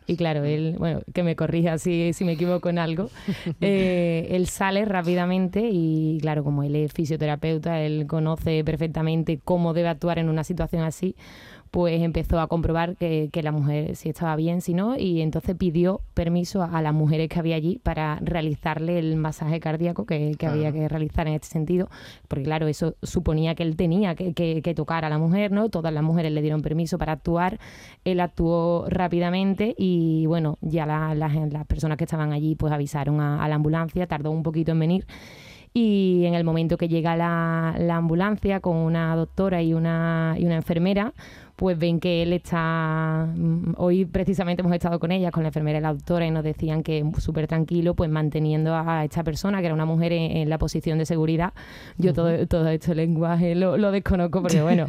Y 0.06 0.16
claro, 0.16 0.44
él, 0.44 0.76
bueno, 0.78 1.00
que 1.12 1.22
me 1.22 1.36
corrija 1.36 1.78
si, 1.78 2.12
si 2.12 2.24
me 2.24 2.32
equivoco 2.32 2.68
en 2.68 2.78
algo, 2.78 3.10
eh, 3.60 4.28
él 4.30 4.46
sale 4.48 4.84
rápidamente 4.84 5.68
y 5.72 6.18
claro, 6.20 6.44
como 6.44 6.62
él 6.62 6.76
es 6.76 6.92
fisioterapeuta, 6.92 7.80
él 7.80 8.06
conoce 8.06 8.62
perfectamente 8.64 9.40
cómo 9.42 9.72
debe 9.72 9.88
actuar 9.88 10.18
en 10.18 10.28
una 10.28 10.44
situación 10.44 10.82
así, 10.82 11.16
pues 11.74 12.00
empezó 12.02 12.38
a 12.38 12.46
comprobar 12.46 12.94
que, 12.94 13.28
la 13.42 13.50
mujer 13.50 13.96
si 13.96 14.08
estaba 14.08 14.36
bien, 14.36 14.60
si 14.60 14.74
no, 14.74 14.96
y 14.96 15.22
entonces 15.22 15.56
pidió 15.56 16.02
permiso 16.14 16.62
a, 16.62 16.80
las 16.80 16.94
mujeres 16.94 17.28
que 17.28 17.40
había 17.40 17.56
allí 17.56 17.80
para 17.82 18.20
realizarle 18.22 18.96
el 18.96 19.16
masaje 19.16 19.58
cardíaco 19.58 20.06
que, 20.06 20.36
había 20.46 20.70
que 20.70 20.88
realizar 20.88 21.26
en 21.26 21.34
este 21.34 21.48
sentido, 21.48 21.88
porque 22.28 22.44
claro, 22.44 22.68
eso 22.68 22.94
suponía 23.02 23.56
que 23.56 23.64
él 23.64 23.74
tenía 23.74 24.14
que, 24.14 24.74
tocar 24.76 25.04
a 25.04 25.08
la 25.08 25.18
mujer, 25.18 25.50
¿no? 25.50 25.68
Todas 25.68 25.92
las 25.92 26.04
mujeres 26.04 26.30
le 26.30 26.42
dieron 26.42 26.62
permiso 26.62 26.96
para 26.96 27.10
actuar, 27.10 27.58
él 28.04 28.20
actuó 28.20 28.86
rápidamente 28.88 29.74
y 29.76 30.26
bueno, 30.26 30.58
ya 30.60 30.86
las 30.86 31.66
personas 31.66 31.98
que 31.98 32.04
estaban 32.04 32.32
allí 32.32 32.54
pues 32.54 32.72
avisaron 32.72 33.20
a 33.20 33.48
la 33.48 33.56
ambulancia, 33.56 34.06
tardó 34.06 34.30
un 34.30 34.44
poquito 34.44 34.70
en 34.70 34.78
venir 34.78 35.06
y 35.76 36.24
en 36.24 36.34
el 36.34 36.44
momento 36.44 36.78
que 36.78 36.86
llega 36.86 37.16
la, 37.16 37.74
la 37.76 37.96
ambulancia 37.96 38.60
con 38.60 38.76
una 38.76 39.16
doctora 39.16 39.60
y 39.60 39.74
una, 39.74 40.36
y 40.38 40.46
una 40.46 40.54
enfermera, 40.54 41.12
pues 41.56 41.78
ven 41.78 42.00
que 42.00 42.22
él 42.22 42.32
está, 42.32 43.28
mm, 43.32 43.74
hoy 43.76 44.04
precisamente 44.04 44.62
hemos 44.62 44.74
estado 44.74 44.98
con 44.98 45.12
ella, 45.12 45.30
con 45.30 45.44
la 45.44 45.50
enfermera 45.50 45.78
y 45.78 45.82
la 45.82 45.92
doctora, 45.92 46.26
y 46.26 46.30
nos 46.30 46.42
decían 46.42 46.82
que 46.82 47.04
súper 47.18 47.46
tranquilo, 47.46 47.94
pues 47.94 48.10
manteniendo 48.10 48.74
a 48.74 49.04
esta 49.04 49.22
persona, 49.22 49.60
que 49.60 49.66
era 49.66 49.74
una 49.74 49.84
mujer 49.84 50.12
en, 50.12 50.48
la 50.48 50.58
posición 50.58 50.98
de 50.98 51.06
seguridad. 51.06 51.52
Yo 51.96 52.12
todo, 52.12 52.46
todo 52.46 52.68
este 52.68 52.94
lenguaje 52.94 53.54
lo, 53.54 53.90
desconozco 53.92 54.42
porque 54.42 54.62
bueno... 54.62 54.86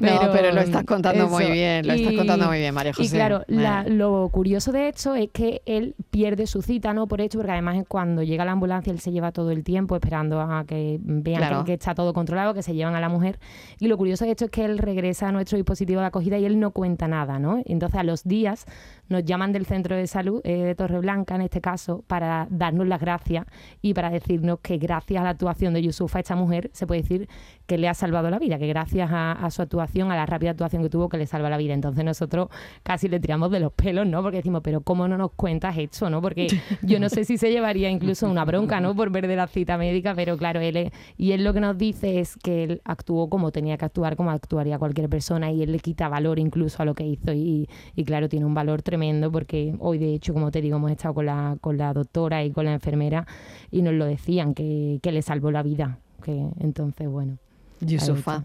pero, 0.00 0.22
no, 0.22 0.30
pero 0.32 0.52
lo 0.52 0.60
estás 0.60 0.84
contando 0.84 1.28
muy 1.28 1.50
bien, 1.50 1.86
lo 1.86 1.94
estás 1.94 2.14
contando 2.14 2.46
muy 2.46 2.58
bien, 2.58 2.74
María 2.74 2.92
José. 2.92 3.06
Y 3.06 3.10
claro, 3.10 3.42
lo 3.48 4.28
curioso 4.30 4.70
de 4.70 4.88
esto 4.88 5.14
es 5.14 5.30
que 5.32 5.62
él 5.66 5.96
pierde 6.10 6.46
su 6.46 6.62
cita, 6.62 6.94
¿no? 6.94 7.08
Por 7.08 7.20
esto, 7.20 7.38
porque 7.38 7.52
además 7.52 7.84
cuando 7.88 8.22
llega 8.22 8.44
la 8.44 8.52
ambulancia 8.52 8.92
él 8.92 9.00
se 9.00 9.10
lleva 9.10 9.32
todo 9.32 9.50
el 9.50 9.64
tiempo 9.64 9.96
esperando 9.96 10.40
a 10.40 10.64
que 10.64 10.98
vean 11.02 11.64
que, 11.64 11.64
que, 11.64 11.72
está 11.74 11.94
todo 11.94 12.12
controlado, 12.12 12.54
que 12.54 12.62
se 12.62 12.74
llevan 12.74 12.94
a 12.94 13.00
la 13.00 13.08
mujer. 13.08 13.40
Y 13.80 13.88
lo 13.88 13.96
curioso 13.96 14.24
de 14.24 14.30
esto 14.30 14.44
es 14.44 14.50
que 14.50 14.64
él 14.64 14.78
regresa 14.78 15.28
a 15.28 15.32
nuestro 15.32 15.56
dispositivo 15.56 16.03
acogida 16.08 16.38
y 16.38 16.44
él 16.44 16.58
no 16.60 16.70
cuenta 16.70 17.08
nada, 17.08 17.38
¿no? 17.38 17.62
Entonces 17.64 17.98
a 17.98 18.04
los 18.04 18.24
días 18.24 18.66
nos 19.08 19.24
llaman 19.24 19.52
del 19.52 19.66
centro 19.66 19.96
de 19.96 20.06
salud 20.06 20.40
eh, 20.44 20.56
de 20.64 20.74
Torreblanca, 20.74 21.34
en 21.34 21.42
este 21.42 21.60
caso, 21.60 22.04
para 22.06 22.46
darnos 22.50 22.86
las 22.86 23.00
gracias 23.00 23.46
y 23.82 23.94
para 23.94 24.10
decirnos 24.10 24.60
que 24.60 24.78
gracias 24.78 25.20
a 25.20 25.24
la 25.24 25.30
actuación 25.30 25.74
de 25.74 25.82
Yusufa, 25.82 26.20
esta 26.20 26.36
mujer, 26.36 26.70
se 26.72 26.86
puede 26.86 27.02
decir 27.02 27.28
que 27.66 27.78
le 27.78 27.88
ha 27.88 27.94
salvado 27.94 28.30
la 28.30 28.38
vida, 28.38 28.58
que 28.58 28.66
gracias 28.66 29.10
a, 29.12 29.48
su 29.50 29.62
actuación, 29.62 30.10
a 30.10 30.16
la 30.16 30.26
rápida 30.26 30.50
actuación 30.50 30.82
que 30.82 30.90
tuvo, 30.90 31.08
que 31.08 31.16
le 31.16 31.26
salva 31.26 31.48
la 31.48 31.56
vida. 31.56 31.74
Entonces 31.74 32.04
nosotros 32.04 32.48
casi 32.82 33.08
le 33.08 33.20
tiramos 33.20 33.50
de 33.50 33.60
los 33.60 33.72
pelos, 33.72 34.06
¿no? 34.06 34.22
Porque 34.22 34.38
decimos, 34.38 34.60
pero 34.62 34.80
¿cómo 34.82 35.08
no 35.08 35.16
nos 35.16 35.32
cuentas 35.32 35.76
esto, 35.78 36.10
no? 36.10 36.20
Porque 36.20 36.46
yo 36.82 37.00
no 37.00 37.08
sé 37.08 37.24
si 37.24 37.38
se 37.38 37.50
llevaría 37.50 37.90
incluso 37.90 38.28
una 38.28 38.44
bronca, 38.44 38.80
¿no? 38.80 38.94
Por 38.94 39.10
ver 39.10 39.26
de 39.26 39.36
la 39.36 39.46
cita 39.46 39.78
médica, 39.78 40.14
pero 40.14 40.36
claro, 40.36 40.60
él 40.60 40.90
y 41.16 41.32
él 41.32 41.44
lo 41.44 41.52
que 41.52 41.60
nos 41.60 41.78
dice 41.78 42.20
es 42.20 42.36
que 42.36 42.64
él 42.64 42.82
actuó 42.84 43.28
como 43.28 43.52
tenía 43.52 43.76
que 43.76 43.84
actuar, 43.84 44.16
como 44.16 44.30
actuaría 44.30 44.78
cualquier 44.78 45.08
persona 45.08 45.50
y 45.50 45.62
él 45.62 45.72
le 45.72 45.78
quita 45.78 46.08
valor 46.08 46.38
incluso 46.38 46.82
a 46.82 46.86
lo 46.86 46.94
que 46.94 47.04
hizo 47.04 47.32
y, 47.32 47.68
y 47.94 48.04
claro, 48.04 48.28
tiene 48.28 48.46
un 48.46 48.54
valor 48.54 48.82
tremendo 48.94 49.32
porque 49.32 49.74
hoy 49.80 49.98
de 49.98 50.14
hecho, 50.14 50.32
como 50.32 50.52
te 50.52 50.60
digo, 50.60 50.76
hemos 50.76 50.92
estado 50.92 51.14
con 51.14 51.26
la, 51.26 51.56
con 51.60 51.76
la 51.76 51.92
doctora 51.92 52.44
y 52.44 52.52
con 52.52 52.64
la 52.64 52.74
enfermera 52.74 53.26
y 53.72 53.82
nos 53.82 53.92
lo 53.94 54.04
decían, 54.04 54.54
que, 54.54 55.00
que 55.02 55.10
le 55.10 55.20
salvó 55.20 55.50
la 55.50 55.64
vida. 55.64 55.98
Que 56.22 56.48
entonces, 56.60 57.08
bueno. 57.08 57.38
Yusufa. 57.80 58.44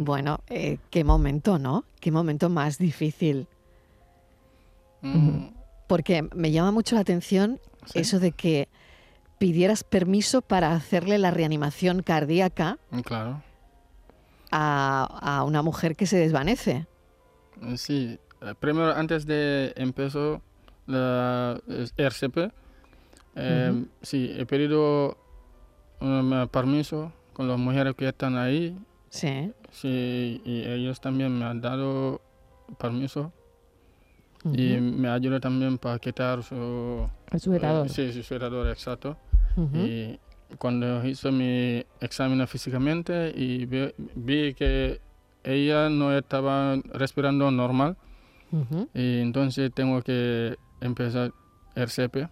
Bueno, 0.00 0.40
eh, 0.48 0.76
qué 0.90 1.02
momento, 1.02 1.58
¿no? 1.58 1.84
Qué 1.98 2.12
momento 2.12 2.50
más 2.50 2.76
difícil. 2.76 3.46
Mm. 5.00 5.46
Porque 5.86 6.28
me 6.34 6.52
llama 6.52 6.72
mucho 6.72 6.94
la 6.94 7.00
atención 7.00 7.58
eso 7.94 8.20
de 8.20 8.32
que 8.32 8.68
pidieras 9.38 9.82
permiso 9.82 10.42
para 10.42 10.74
hacerle 10.74 11.16
la 11.16 11.30
reanimación 11.30 12.02
cardíaca 12.02 12.76
mm, 12.90 13.00
claro. 13.00 13.42
a, 14.50 15.42
una 15.46 15.62
mujer 15.62 15.96
que 15.96 16.06
se 16.06 16.18
desvanece. 16.18 16.86
Eh, 17.62 17.78
sí, 17.78 18.18
primero 18.58 18.92
antes 18.94 19.26
de 19.26 19.72
empezar 19.76 20.40
la 20.86 21.60
RCP, 21.96 22.52
sí, 24.02 24.34
he 24.36 24.46
pedido 24.46 25.16
un 26.00 26.48
permiso 26.50 27.12
con 27.32 27.48
las 27.48 27.58
mujeres 27.58 27.94
que 27.94 28.08
están 28.08 28.36
ahí. 28.36 28.76
Sí. 29.08 29.52
Sí, 29.70 30.40
y 30.44 30.62
ellos 30.64 31.00
también 31.00 31.38
me 31.38 31.44
han 31.44 31.60
dado 31.60 32.20
permiso. 32.78 33.32
Y 34.54 34.78
me 34.78 35.08
ayuda 35.08 35.38
también 35.38 35.76
para 35.76 35.98
quitar 35.98 36.42
su... 36.42 37.06
El 37.30 37.40
sujetador. 37.40 37.86
Eh, 37.86 37.90
sí, 37.90 38.12
su 38.12 38.22
sujetador, 38.22 38.68
exacto. 38.68 39.16
Y 39.74 40.18
cuando 40.56 41.04
hice 41.06 41.30
mi 41.30 41.84
examen 42.00 42.46
físicamente 42.48 43.32
y 43.36 43.66
vi, 43.66 44.54
que 44.54 45.00
ella 45.44 45.90
no 45.90 46.16
estaba 46.16 46.76
respirando 46.94 47.50
normal, 47.50 47.96
y 48.94 49.20
entonces 49.20 49.70
tengo 49.72 50.02
que 50.02 50.56
empezar 50.80 51.32
el 51.74 51.88
CP. 51.88 52.28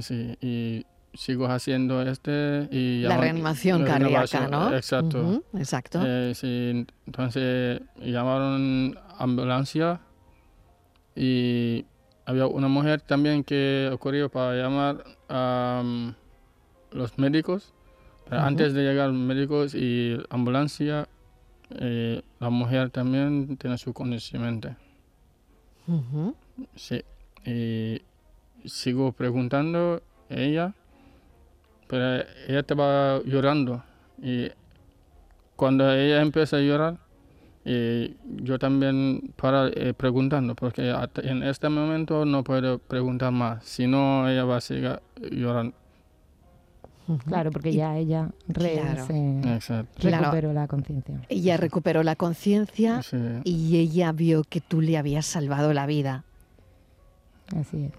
sí, 0.00 0.36
y 0.40 0.86
sigo 1.14 1.46
haciendo 1.46 2.02
este 2.02 2.68
y... 2.70 3.02
La 3.02 3.18
reanimación 3.18 3.84
cardíaca, 3.84 4.48
¿no? 4.48 4.74
Exacto. 4.74 5.42
exacto. 5.54 6.00
Eh, 6.04 6.32
sí, 6.34 6.86
entonces 7.06 7.82
llamaron 8.00 8.98
ambulancia 9.18 10.00
y 11.14 11.84
había 12.24 12.46
una 12.46 12.68
mujer 12.68 13.00
también 13.00 13.44
que 13.44 13.90
ocurrió 13.92 14.30
para 14.30 14.54
llamar 14.54 15.04
a 15.28 15.82
los 16.92 17.18
médicos. 17.18 17.74
Pero 18.28 18.40
antes 18.42 18.72
de 18.72 18.82
llegar 18.82 19.08
los 19.08 19.18
médicos 19.18 19.74
y 19.74 20.16
ambulancia, 20.30 21.08
eh, 21.78 22.22
la 22.40 22.50
mujer 22.50 22.90
también 22.90 23.56
tiene 23.56 23.78
su 23.78 23.92
conocimiento. 23.92 24.74
Sí. 26.76 27.02
Y 27.44 28.02
sigo 28.64 29.12
preguntando 29.12 30.02
a 30.30 30.34
ella 30.34 30.74
pero 31.92 32.24
ella 32.48 32.60
estaba 32.60 33.20
llorando 33.22 33.82
y 34.22 34.48
cuando 35.56 35.92
ella 35.92 36.22
empieza 36.22 36.56
a 36.56 36.60
llorar, 36.60 36.96
y 37.66 38.16
yo 38.42 38.58
también 38.58 39.34
para 39.36 39.68
eh, 39.68 39.92
preguntando, 39.92 40.54
porque 40.54 40.90
en 41.22 41.42
este 41.42 41.68
momento 41.68 42.24
no 42.24 42.42
puedo 42.42 42.78
preguntar 42.78 43.30
más, 43.30 43.62
si 43.64 43.86
no 43.86 44.26
ella 44.26 44.44
va 44.44 44.56
a 44.56 44.60
seguir 44.62 45.00
llorando. 45.30 45.76
Claro, 47.26 47.50
porque 47.50 47.72
ya 47.72 47.96
ella 47.96 48.30
recuperó 49.98 50.52
la 50.52 50.66
conciencia. 50.68 51.20
Ella 51.28 51.56
recuperó 51.56 52.02
la 52.02 52.16
conciencia 52.16 53.00
y 53.44 53.78
ella 53.78 54.12
vio 54.12 54.44
que 54.44 54.60
tú 54.60 54.80
le 54.80 54.96
habías 54.96 55.26
salvado 55.26 55.72
la 55.72 55.86
vida. 55.86 56.24
Así 57.56 57.84
es. 57.84 57.92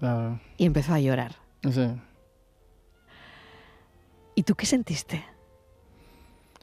Y 0.56 0.66
empezó 0.66 0.94
a 0.94 1.00
llorar. 1.00 1.36
Sí. 1.62 1.86
¿Y 4.34 4.42
tú 4.42 4.54
qué 4.54 4.66
sentiste? 4.66 5.24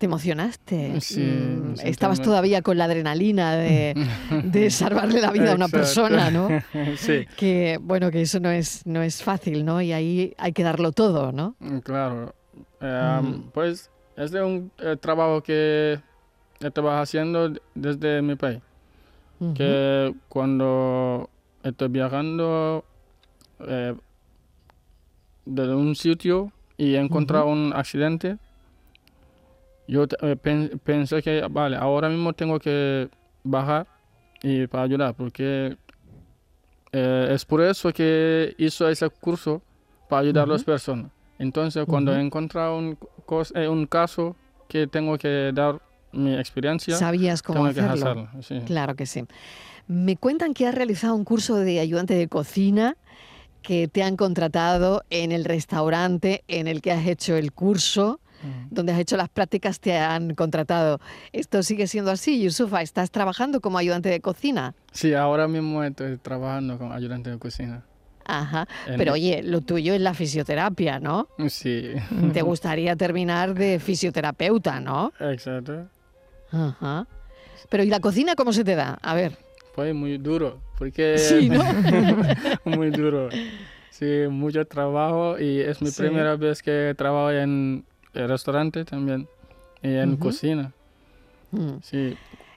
¿Te 0.01 0.07
emocionaste? 0.07 0.99
Sí, 0.99 1.21
mm, 1.21 1.75
Estabas 1.83 2.23
todavía 2.23 2.63
con 2.63 2.75
la 2.75 2.85
adrenalina 2.85 3.55
de, 3.55 3.93
salvarle 4.71 5.21
la 5.21 5.29
vida 5.29 5.51
a 5.51 5.55
una 5.55 5.67
persona, 5.67 6.31
¿no? 6.31 6.49
sí. 6.97 7.27
Que, 7.37 7.77
bueno, 7.79 8.09
que 8.09 8.23
eso 8.23 8.39
no 8.39 8.49
es, 8.49 8.83
no 8.87 9.03
es 9.03 9.21
fácil, 9.21 9.63
¿no? 9.63 9.79
Y 9.79 9.93
ahí 9.93 10.33
hay 10.39 10.53
que 10.53 10.63
darlo 10.63 10.91
todo, 10.91 11.31
¿no? 11.31 11.55
Mm, 11.59 11.77
claro. 11.81 12.33
Em, 12.79 13.43
pues 13.51 13.91
es 14.17 14.31
de 14.31 14.41
un 14.41 14.71
eh, 14.79 14.97
trabajo 14.99 15.43
que 15.43 15.99
estaba 16.59 16.99
haciendo 16.99 17.53
desde 17.75 18.23
mi 18.23 18.33
país. 18.33 18.59
Que 19.53 20.15
cuando 20.29 21.29
estoy 21.61 21.89
viajando 21.89 22.83
eh, 23.59 23.93
de 25.45 25.75
un 25.75 25.95
sitio 25.95 26.51
y 26.75 26.95
he 26.95 26.99
encontrado 26.99 27.45
un 27.45 27.71
accidente, 27.75 28.39
yo 29.91 30.05
eh, 30.21 30.37
pensé 30.37 31.21
que, 31.21 31.45
vale, 31.51 31.75
ahora 31.75 32.07
mismo 32.07 32.31
tengo 32.31 32.57
que 32.59 33.09
bajar 33.43 33.85
y 34.41 34.65
para 34.67 34.83
ayudar, 34.83 35.13
porque 35.13 35.75
eh, 36.93 37.27
es 37.29 37.43
por 37.43 37.61
eso 37.61 37.91
que 37.91 38.55
hizo 38.57 38.87
ese 38.87 39.09
curso 39.09 39.61
para 40.07 40.21
ayudar 40.21 40.45
a 40.45 40.53
las 40.53 40.63
personas. 40.63 41.11
Entonces, 41.37 41.83
cuando 41.85 42.15
he 42.15 42.21
encontrado 42.21 42.77
un, 42.77 42.97
eh, 43.53 43.67
un 43.67 43.85
caso 43.85 44.37
que 44.69 44.87
tengo 44.87 45.17
que 45.17 45.51
dar 45.53 45.81
mi 46.13 46.35
experiencia, 46.35 46.95
sabías 46.95 47.43
cómo 47.43 47.65
hacerlo. 47.65 48.29
Claro 48.65 48.95
que 48.95 49.05
sí. 49.05 49.25
Me 49.87 50.15
cuentan 50.15 50.53
que 50.53 50.67
has 50.67 50.73
realizado 50.73 51.15
un 51.15 51.25
curso 51.25 51.57
de 51.57 51.81
ayudante 51.81 52.13
de 52.13 52.29
cocina 52.29 52.95
que 53.61 53.89
te 53.89 54.03
han 54.03 54.15
contratado 54.15 55.03
en 55.09 55.33
el 55.33 55.43
restaurante 55.43 56.45
en 56.47 56.67
el 56.67 56.81
que 56.81 56.93
has 56.93 57.05
hecho 57.05 57.35
el 57.35 57.51
curso, 57.51 58.20
donde 58.69 58.93
has 58.93 58.99
hecho 58.99 59.17
las 59.17 59.29
prácticas, 59.29 59.79
te 59.79 59.97
han 59.97 60.35
contratado. 60.35 60.99
¿Esto 61.31 61.63
sigue 61.63 61.87
siendo 61.87 62.11
así, 62.11 62.41
Yusufa? 62.41 62.81
¿Estás 62.81 63.11
trabajando 63.11 63.61
como 63.61 63.77
ayudante 63.77 64.09
de 64.09 64.21
cocina? 64.21 64.75
Sí, 64.91 65.13
ahora 65.13 65.47
mismo 65.47 65.83
estoy 65.83 66.17
trabajando 66.17 66.77
como 66.77 66.93
ayudante 66.93 67.29
de 67.29 67.37
cocina. 67.37 67.83
Ajá. 68.25 68.67
Pero 68.97 69.13
oye, 69.13 69.41
lo 69.43 69.61
tuyo 69.61 69.93
es 69.93 70.01
la 70.01 70.13
fisioterapia, 70.13 70.99
¿no? 70.99 71.27
Sí. 71.49 71.91
Te 72.33 72.41
gustaría 72.41 72.95
terminar 72.95 73.53
de 73.53 73.79
fisioterapeuta, 73.79 74.79
¿no? 74.79 75.11
Exacto. 75.19 75.87
Ajá. 76.51 77.07
Pero 77.69 77.83
¿y 77.83 77.87
la 77.87 77.99
cocina 77.99 78.35
cómo 78.35 78.53
se 78.53 78.63
te 78.63 78.75
da? 78.75 78.97
A 79.01 79.13
ver. 79.15 79.37
Fue 79.73 79.93
muy 79.93 80.17
duro, 80.17 80.61
porque... 80.77 81.17
Sí, 81.17 81.49
¿no? 81.49 81.63
muy 82.65 82.89
duro. 82.89 83.29
Sí, 83.89 84.27
mucho 84.29 84.65
trabajo 84.65 85.39
y 85.39 85.59
es 85.59 85.81
mi 85.81 85.91
primera 85.91 86.35
vez 86.35 86.61
que 86.61 86.93
trabajo 86.97 87.31
en 87.31 87.85
el 88.13 88.29
restaurante 88.29 88.85
también 88.85 89.27
y 89.81 89.95
en 89.95 90.17
cocina. 90.17 90.71
Mm. 91.51 91.77
Sí. 91.81 91.97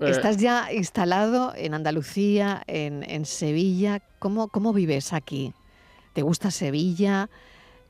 Eh, 0.01 0.11
Estás 0.11 0.39
ya 0.39 0.73
instalado 0.73 1.53
en 1.57 1.75
Andalucía, 1.75 2.63
en, 2.67 3.25
Sevilla. 3.25 4.03
¿Cómo, 4.19 4.49
¿Cómo 4.49 4.73
vives 4.73 5.13
aquí? 5.13 5.53
¿Te 6.13 6.23
gusta 6.23 6.51
Sevilla? 6.51 7.29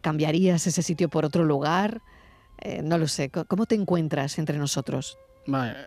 ¿Cambiarías 0.00 0.66
ese 0.66 0.82
sitio 0.82 1.08
por 1.08 1.24
otro 1.24 1.44
lugar? 1.44 2.02
Eh, 2.60 2.82
no 2.82 2.98
lo 2.98 3.08
sé. 3.08 3.30
¿Cómo 3.30 3.66
te 3.66 3.74
encuentras 3.74 4.38
entre 4.38 4.58
nosotros? 4.58 5.18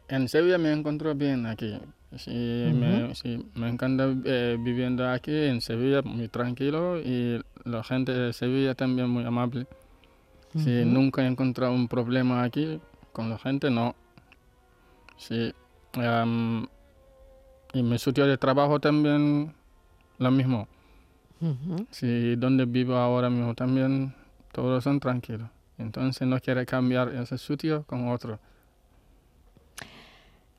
en 0.07 0.29
Sevilla 0.29 0.59
me 0.59 0.71
encuentro 0.71 1.15
bien 1.15 1.47
aquí. 1.47 1.79
Sí, 2.15 2.31
me, 2.31 3.11
me, 3.55 3.69
encanta 3.69 4.15
eh, 4.23 4.55
viviendo 4.59 5.09
aquí 5.09 5.33
en 5.33 5.61
Sevilla, 5.61 6.01
muy 6.03 6.29
tranquilo 6.29 6.99
y 6.99 7.41
la 7.65 7.83
gente 7.83 8.13
de 8.13 8.33
Sevilla 8.33 8.75
también 8.75 9.09
muy 9.09 9.25
amable. 9.25 9.67
Sí, 10.57 10.83
nunca 10.85 11.23
he 11.23 11.27
encontrado 11.27 11.73
un 11.73 11.87
problema 11.87 12.43
aquí 12.43 12.79
con 13.11 13.29
la 13.29 13.37
gente, 13.37 13.69
no. 13.69 13.95
Sí. 15.17 15.53
y 17.73 17.83
mi 17.83 17.97
sitio 17.99 18.25
de 18.25 18.37
trabajo 18.37 18.79
también 18.79 19.53
lo 20.17 20.31
mismo. 20.31 20.67
Sí, 21.91 22.35
donde 22.35 22.65
vivo 22.65 22.95
ahora 22.95 23.29
mismo 23.29 23.53
también 23.53 24.13
todos 24.51 24.83
son 24.83 24.99
tranquilos. 24.99 25.49
Entonces 25.77 26.27
no 26.27 26.39
quiere 26.39 26.65
cambiar 26.65 27.09
ese 27.09 27.37
sitio 27.37 27.83
con 27.83 28.09
otro. 28.09 28.39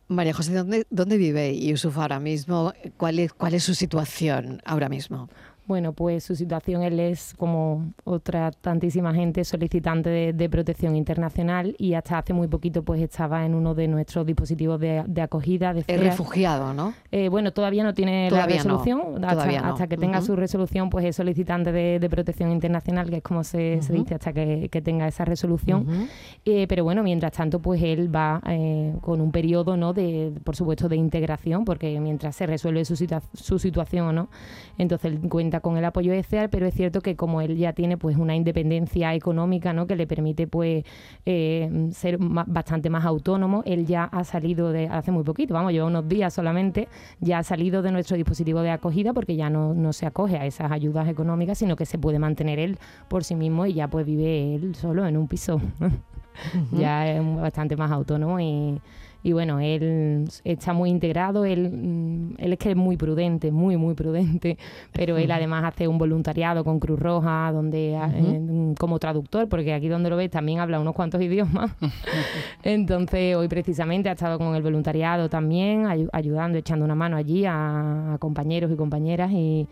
María 0.07 0.33
José, 0.33 0.55
¿dónde, 0.55 0.87
dónde 0.89 1.19
vive 1.19 1.59
Yusuf 1.61 1.99
ahora 1.99 2.19
mismo? 2.19 2.73
¿Cuál 2.97 3.19
es, 3.19 3.33
¿Cuál 3.35 3.55
es 3.55 3.65
su 3.65 3.75
situación 3.75 4.63
ahora 4.65 4.89
mismo? 4.89 5.29
Bueno, 5.69 5.93
pues 5.93 6.25
su 6.25 6.35
situación, 6.35 6.83
él 6.83 6.99
es 6.99 7.35
como 7.37 7.93
otra 8.05 8.53
tantísima 8.53 9.13
gente 9.13 9.45
solicitante 9.45 10.33
de, 10.33 10.49
protección 10.49 10.97
internacional 10.97 11.77
y 11.77 11.93
hasta 11.93 12.17
hace 12.17 12.33
muy 12.33 12.49
poquito 12.49 12.83
pues 12.83 13.03
estaba 13.03 13.45
en 13.45 13.55
uno 13.55 13.75
de 13.75 13.87
nuestros 13.87 14.25
dispositivos 14.25 14.81
de, 14.81 15.21
acogida. 15.21 15.75
De 15.75 15.85
es 15.87 16.01
refugiado, 16.01 16.73
¿no? 16.73 16.95
Eh, 17.13 17.29
bueno, 17.29 17.53
todavía 17.53 17.85
no 17.85 17.93
tiene 17.93 18.31
la 18.31 18.47
resolución. 18.47 19.23
hasta, 19.23 19.87
que 19.89 19.99
tenga 19.99 20.23
su 20.23 20.37
resolución, 20.37 20.89
pues 20.89 21.05
es 21.05 21.17
solicitante 21.17 21.71
de, 21.71 22.09
protección 22.09 22.51
internacional, 22.51 23.11
que 23.11 23.17
es 23.17 23.23
como 23.23 23.45
se, 23.45 23.79
dice, 23.91 24.15
hasta 24.15 24.33
que, 24.33 24.71
tenga 24.83 25.07
esa 25.07 25.27
resolución. 25.27 26.09
Eh, 26.47 26.65
pero 26.67 26.83
bueno, 26.83 27.03
mientras 27.03 27.33
tanto, 27.33 27.59
pues 27.59 27.83
él 27.83 28.15
va 28.15 28.41
eh, 28.47 28.95
con 29.03 29.21
un 29.21 29.31
periodo, 29.33 29.77
¿no? 29.77 29.93
De, 29.93 30.33
por 30.45 30.57
supuesto, 30.57 30.89
de 30.89 30.97
integración, 30.97 31.67
porque 31.67 32.01
mientras 32.01 32.37
se 32.37 32.47
resuelve 32.47 32.87
su, 32.87 32.97
su 33.35 33.59
situación, 33.59 34.15
¿no? 34.15 34.31
Entonces 34.79 35.13
él 35.13 35.29
cuenta 35.29 35.58
con 35.61 35.77
el 35.77 35.85
apoyo 35.85 36.13
de 36.13 36.23
CEAR, 36.23 36.51
pero 36.51 36.67
es 36.67 36.75
cierto 36.75 37.01
que 37.01 37.17
como 37.17 37.41
él 37.41 37.57
ya 37.57 37.73
tiene 37.73 37.97
pues 37.97 38.17
una 38.17 38.35
independencia 38.35 39.15
económica 39.15 39.73
¿no? 39.73 39.87
que 39.87 39.97
le 39.97 40.07
permite 40.07 40.47
pues 40.47 40.85
eh, 41.27 41.89
ser 41.93 42.19
bastante 42.19 42.91
más 42.91 43.05
autónomo, 43.05 43.63
él 43.67 43.87
ya 43.87 44.05
ha 44.05 44.25
salido 44.25 44.73
de 44.73 44.89
hace 44.89 45.11
muy 45.11 45.25
poquito, 45.25 45.55
vamos, 45.55 45.73
lleva 45.73 45.87
unos 45.87 46.09
días 46.09 46.33
solamente, 46.35 46.89
ya 47.21 47.39
ha 47.39 47.43
salido 47.43 47.83
de 47.83 47.93
nuestro 47.93 48.17
dispositivo 48.17 48.61
de 48.61 48.71
acogida 48.71 49.13
porque 49.13 49.37
ya 49.37 49.51
no, 49.51 49.75
no 49.75 49.93
se 49.93 50.07
acoge 50.07 50.37
a 50.37 50.47
esas 50.47 50.71
ayudas 50.71 51.09
económicas, 51.09 51.59
sino 51.59 51.77
que 51.77 51.87
se 51.87 51.99
puede 51.99 52.19
mantener 52.19 52.59
él 52.59 52.79
por 53.09 53.25
sí 53.25 53.35
mismo 53.35 53.67
y 53.67 53.75
ya 53.75 53.89
pues 53.89 54.07
vive 54.07 54.55
él 54.55 54.75
solo 54.75 55.07
en 55.07 55.17
un 55.17 55.29
piso. 55.29 55.61
ya 56.73 57.11
es 57.11 57.37
bastante 57.37 57.77
más 57.77 57.91
autónomo 57.91 58.39
y 58.41 58.81
y 59.23 59.33
bueno, 59.33 59.59
él 59.59 60.29
está 60.45 60.73
muy 60.73 60.91
integrado, 60.91 61.45
él, 61.45 61.71
mm, 61.71 62.35
él 62.39 62.53
es 62.53 62.59
que 62.59 62.71
es 62.71 62.77
muy 62.77 62.97
prudente, 62.97 63.51
muy, 63.51 63.77
muy 63.77 63.95
prudente, 63.95 64.59
pero 64.93 65.17
él 65.17 65.31
además 65.31 65.65
hace 65.65 65.89
un 65.89 65.99
voluntariado 65.99 66.65
con 66.65 66.79
Cruz 66.79 67.01
Roja, 67.01 67.51
donde 67.53 67.95
eh, 67.95 68.75
como 68.79 68.99
traductor, 68.99 69.49
porque 69.49 69.75
aquí 69.75 69.89
donde 69.89 70.11
lo 70.11 70.17
ves 70.17 70.31
también 70.31 70.61
habla 70.61 70.79
unos 70.79 70.95
cuantos 70.95 71.21
idiomas. 71.29 71.73
Entonces 72.63 73.35
hoy 73.35 73.49
precisamente 73.49 74.09
ha 74.09 74.13
estado 74.13 74.39
con 74.39 74.55
el 74.55 74.63
voluntariado 74.63 75.29
también, 75.29 75.87
ayudando, 76.13 76.59
echando 76.59 76.85
una 76.85 76.95
mano 76.95 77.17
allí 77.17 77.45
a 77.47 78.17
compañeros 78.21 78.71
y 78.71 78.77
compañeras 78.77 79.33
y 79.33 79.67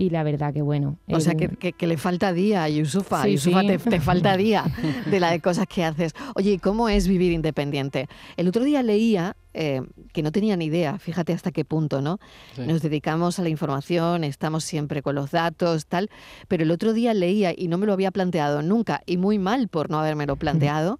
y 0.00 0.08
la 0.08 0.22
verdad 0.22 0.54
que 0.54 0.62
bueno. 0.62 0.96
O 1.12 1.20
sea, 1.20 1.34
que, 1.34 1.86
le 1.86 1.98
falta 1.98 2.32
día 2.32 2.64
a 2.64 2.70
Yusufa. 2.70 3.28
Yusufa, 3.28 3.60
Te, 3.60 4.00
falta 4.00 4.34
día 4.38 4.64
de 5.04 5.20
las 5.20 5.38
cosas 5.42 5.66
que 5.66 5.84
haces. 5.84 6.14
Oye, 6.34 6.58
¿cómo 6.58 6.88
es 6.88 7.06
vivir 7.06 7.32
independiente? 7.32 8.08
El 8.38 8.48
otro 8.48 8.64
día 8.64 8.82
leía 8.82 9.36
eh, 9.52 9.82
que 10.14 10.22
no 10.22 10.32
tenía 10.32 10.56
ni 10.56 10.64
idea, 10.64 10.98
fíjate 10.98 11.34
hasta 11.34 11.50
qué 11.52 11.66
punto, 11.66 12.00
¿no? 12.00 12.18
Nos 12.56 12.80
dedicamos 12.80 13.38
a 13.38 13.42
la 13.42 13.50
información, 13.50 14.24
estamos 14.24 14.64
siempre 14.64 15.02
con 15.02 15.16
los 15.16 15.32
datos, 15.32 15.84
tal, 15.84 16.08
pero 16.48 16.62
el 16.62 16.70
otro 16.70 16.94
día 16.94 17.12
leía, 17.12 17.52
y 17.54 17.68
no 17.68 17.76
me 17.76 17.84
lo 17.84 17.92
había 17.92 18.10
planteado 18.10 18.62
nunca, 18.62 19.02
y 19.04 19.18
muy 19.18 19.38
mal 19.38 19.68
por 19.68 19.90
no 19.90 19.98
habérmelo 19.98 20.36
planteado, 20.36 20.98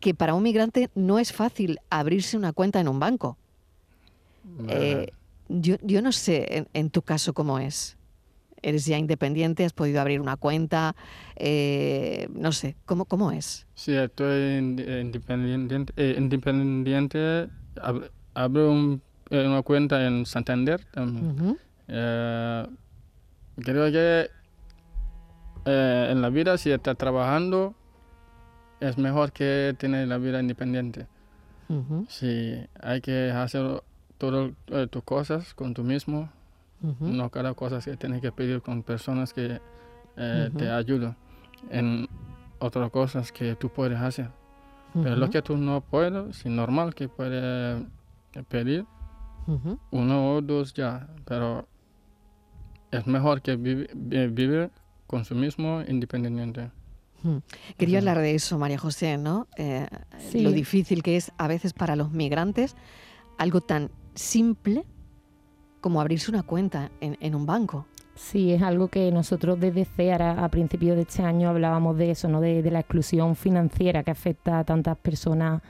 que 0.00 0.12
para 0.12 0.34
un 0.34 0.42
migrante 0.42 0.90
no 0.94 1.18
es 1.18 1.32
fácil 1.32 1.78
abrirse 1.88 2.36
una 2.36 2.52
cuenta 2.52 2.78
en 2.78 2.88
un 2.88 3.00
banco. 3.00 3.38
Eh, 4.68 5.12
yo, 5.48 5.76
yo, 5.80 6.02
no 6.02 6.12
sé 6.12 6.66
en 6.74 6.90
tu 6.90 7.00
caso 7.00 7.32
cómo 7.32 7.58
es 7.58 7.96
eres 8.64 8.86
ya 8.86 8.98
independiente, 8.98 9.64
has 9.64 9.72
podido 9.72 10.00
abrir 10.00 10.20
una 10.20 10.36
cuenta, 10.36 10.96
eh, 11.36 12.28
no 12.32 12.50
sé, 12.52 12.76
¿cómo, 12.86 13.04
¿cómo 13.04 13.30
es? 13.30 13.66
Sí, 13.74 13.94
estoy 13.94 14.56
independiente, 14.56 15.92
eh, 15.96 16.14
independiente 16.16 17.48
abro 18.34 18.98
eh, 19.30 19.46
una 19.46 19.62
cuenta 19.62 20.06
en 20.06 20.24
Santander 20.24 20.82
también. 20.92 21.58
creo 23.56 23.92
que 23.92 24.30
en 25.66 26.22
la 26.22 26.30
vida, 26.30 26.56
si 26.58 26.70
estás 26.70 26.96
trabajando, 26.96 27.74
es 28.80 28.98
mejor 28.98 29.32
que 29.32 29.74
tener 29.78 30.08
la 30.08 30.18
vida 30.18 30.40
independiente. 30.40 31.06
Si 32.08 32.54
hay 32.80 33.00
que 33.00 33.30
hacer 33.30 33.82
todas 34.16 34.52
tus 34.90 35.02
cosas 35.02 35.54
con 35.54 35.74
tú 35.74 35.82
mismo, 35.82 36.30
no 37.00 37.30
cada 37.30 37.54
cosa 37.54 37.80
que 37.80 37.96
tienes 37.96 38.20
que 38.20 38.32
pedir 38.32 38.60
con 38.62 38.82
personas 38.82 39.32
que 39.32 39.60
eh, 40.16 40.50
te 40.56 40.70
ayudan 40.70 41.16
en 41.70 42.08
otras 42.58 42.90
cosas 42.90 43.32
que 43.32 43.56
tú 43.56 43.68
puedes 43.68 43.98
hacer. 43.98 44.30
Pero 44.92 45.16
lo 45.16 45.28
que 45.28 45.42
tú 45.42 45.56
no 45.56 45.80
puedes, 45.80 46.38
es 46.38 46.46
normal 46.46 46.94
que 46.94 47.08
puedes 47.08 47.82
pedir 48.48 48.86
uno 49.90 50.34
o 50.34 50.40
dos 50.40 50.72
ya, 50.72 51.08
pero 51.24 51.66
es 52.90 53.06
mejor 53.06 53.42
que 53.42 53.56
vivir 53.56 54.70
con 55.06 55.24
su 55.24 55.34
mismo 55.34 55.82
independiente. 55.86 56.70
Quería 57.76 57.98
hablar 57.98 58.18
de 58.18 58.34
eso, 58.34 58.58
María 58.58 58.78
José, 58.78 59.16
¿no? 59.16 59.48
Eh, 59.56 59.86
lo 60.34 60.52
difícil 60.52 61.02
que 61.02 61.16
es 61.16 61.32
a 61.38 61.48
veces 61.48 61.72
para 61.72 61.96
los 61.96 62.12
migrantes 62.12 62.76
algo 63.38 63.60
tan 63.60 63.90
simple 64.14 64.84
como 65.84 66.00
abrirse 66.00 66.30
una 66.30 66.42
cuenta 66.42 66.90
en, 67.02 67.34
un 67.34 67.44
banco. 67.44 67.84
Sí, 68.14 68.54
es 68.54 68.62
algo 68.62 68.88
que 68.88 69.12
nosotros 69.12 69.60
desde 69.60 69.84
CEAR 69.84 70.22
a, 70.22 70.48
principios 70.48 70.96
de 70.96 71.02
este 71.02 71.22
año 71.22 71.50
hablábamos 71.50 71.98
de 71.98 72.10
eso, 72.10 72.26
¿no? 72.26 72.40
De, 72.40 72.62
la 72.70 72.80
exclusión 72.80 73.36
financiera 73.36 74.02
que 74.02 74.10
afecta 74.10 74.60
a 74.60 74.64
tantas 74.64 74.96
personas 74.96 75.60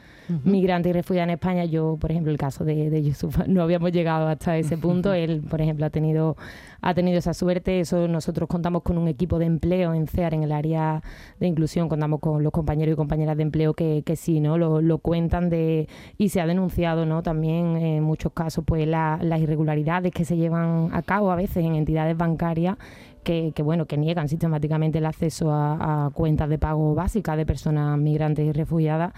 migrantes 0.44 0.90
y 0.90 0.92
refugiadas 0.92 1.28
en 1.28 1.34
España. 1.34 1.64
Yo, 1.64 1.96
por 2.00 2.10
ejemplo, 2.10 2.30
el 2.32 2.38
caso 2.38 2.64
de, 2.64 2.90
de 2.90 3.02
Yusuf, 3.02 3.38
no 3.46 3.62
habíamos 3.62 3.92
llegado 3.92 4.28
hasta 4.28 4.56
ese 4.56 4.76
punto. 4.76 5.12
Él, 5.12 5.42
por 5.48 5.60
ejemplo, 5.60 5.86
ha 5.86 5.90
tenido 5.90 6.36
ha 6.84 6.94
tenido 6.94 7.18
esa 7.18 7.32
suerte. 7.32 7.80
Eso 7.80 8.06
nosotros 8.08 8.48
contamos 8.48 8.82
con 8.82 8.98
un 8.98 9.08
equipo 9.08 9.38
de 9.38 9.46
empleo 9.46 9.94
en 9.94 10.06
CEAR, 10.06 10.34
en 10.34 10.42
el 10.42 10.52
área 10.52 11.02
de 11.40 11.46
inclusión, 11.46 11.88
contamos 11.88 12.20
con 12.20 12.42
los 12.42 12.52
compañeros 12.52 12.92
y 12.92 12.96
compañeras 12.96 13.36
de 13.36 13.42
empleo 13.42 13.72
que, 13.72 14.02
que 14.04 14.16
sí, 14.16 14.40
¿no? 14.40 14.58
Lo, 14.58 14.98
cuentan 14.98 15.48
de 15.48 15.88
y 16.18 16.28
se 16.28 16.40
ha 16.40 16.46
denunciado, 16.46 17.06
¿no? 17.06 17.22
También 17.22 17.76
en 17.76 18.02
muchos 18.02 18.32
casos, 18.32 18.64
pues 18.66 18.86
las 18.86 19.40
irregularidades 19.40 20.12
que 20.12 20.24
se 20.24 20.36
llevan 20.36 20.90
a 20.92 21.02
cabo 21.02 21.30
a 21.30 21.36
veces 21.36 21.64
en 21.64 21.74
entidades 21.74 22.16
bancarias 22.16 22.76
que, 23.24 23.52
bueno, 23.62 23.86
que 23.86 23.96
niegan 23.96 24.28
sistemáticamente 24.28 24.98
el 24.98 25.06
acceso 25.06 25.50
a, 25.50 26.06
a, 26.06 26.10
cuentas 26.10 26.48
de 26.48 26.58
pago 26.58 26.94
básicas 26.94 27.36
de 27.36 27.46
personas 27.46 27.98
migrantes 27.98 28.46
y 28.46 28.52
refugiadas 28.52 29.12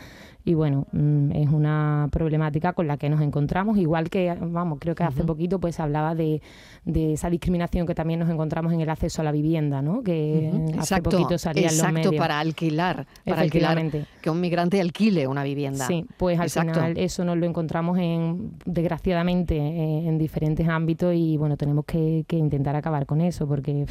y 0.47 0.55
bueno, 0.55 0.87
mm, 0.93 1.33
es 1.33 1.49
una 1.51 2.09
problemática 2.13 2.73
con 2.73 2.87
la 2.87 2.97
que 2.97 3.11
nos 3.11 3.21
encontramos, 3.21 3.79
igual 3.79 4.09
que, 4.09 4.33
vamos, 4.41 4.79
creo 4.81 4.95
que 4.95 5.03
hace 5.03 5.25
poquito 5.25 5.59
pues 5.59 5.81
hablaba 5.81 6.15
de, 6.15 6.41
de, 6.85 7.15
esa 7.15 7.29
discriminación 7.29 7.85
que 7.85 7.97
también 7.97 8.21
nos 8.21 8.31
encontramos 8.31 8.73
en 8.73 8.81
el 8.81 8.89
acceso 8.89 9.23
a 9.23 9.25
la 9.25 9.33
vivienda, 9.33 9.83
¿no? 9.83 10.05
Que 10.05 10.53
hace 10.79 11.03
poquito 11.03 11.37
salía 11.37 11.65
exacto, 11.65 11.87
los 11.87 11.93
medios. 11.93 12.15
para 12.15 12.39
alquilar, 12.39 13.09
para 13.25 13.43
alquilar, 13.43 13.77
que 14.23 14.31
un 14.31 14.41
migrante 14.41 14.81
alquile 14.81 15.27
una 15.27 15.43
vivienda. 15.43 15.85
Sí, 15.85 16.07
pues 16.17 16.39
al 16.39 16.49
final 16.49 16.97
eso 16.97 17.25
nos 17.25 17.37
lo 17.37 17.45
encontramos 17.45 17.99
en, 17.99 18.53
desgraciadamente 18.65 19.57
en 19.57 20.17
diferentes 20.17 20.69
ámbitos 20.69 21.13
y 21.13 21.37
bueno, 21.39 21.57
tenemos 21.57 21.85
que, 21.85 22.25
intentar 22.31 22.77
acabar 22.77 23.05
con 23.05 23.21
eso 23.21 23.49
porque 23.49 23.85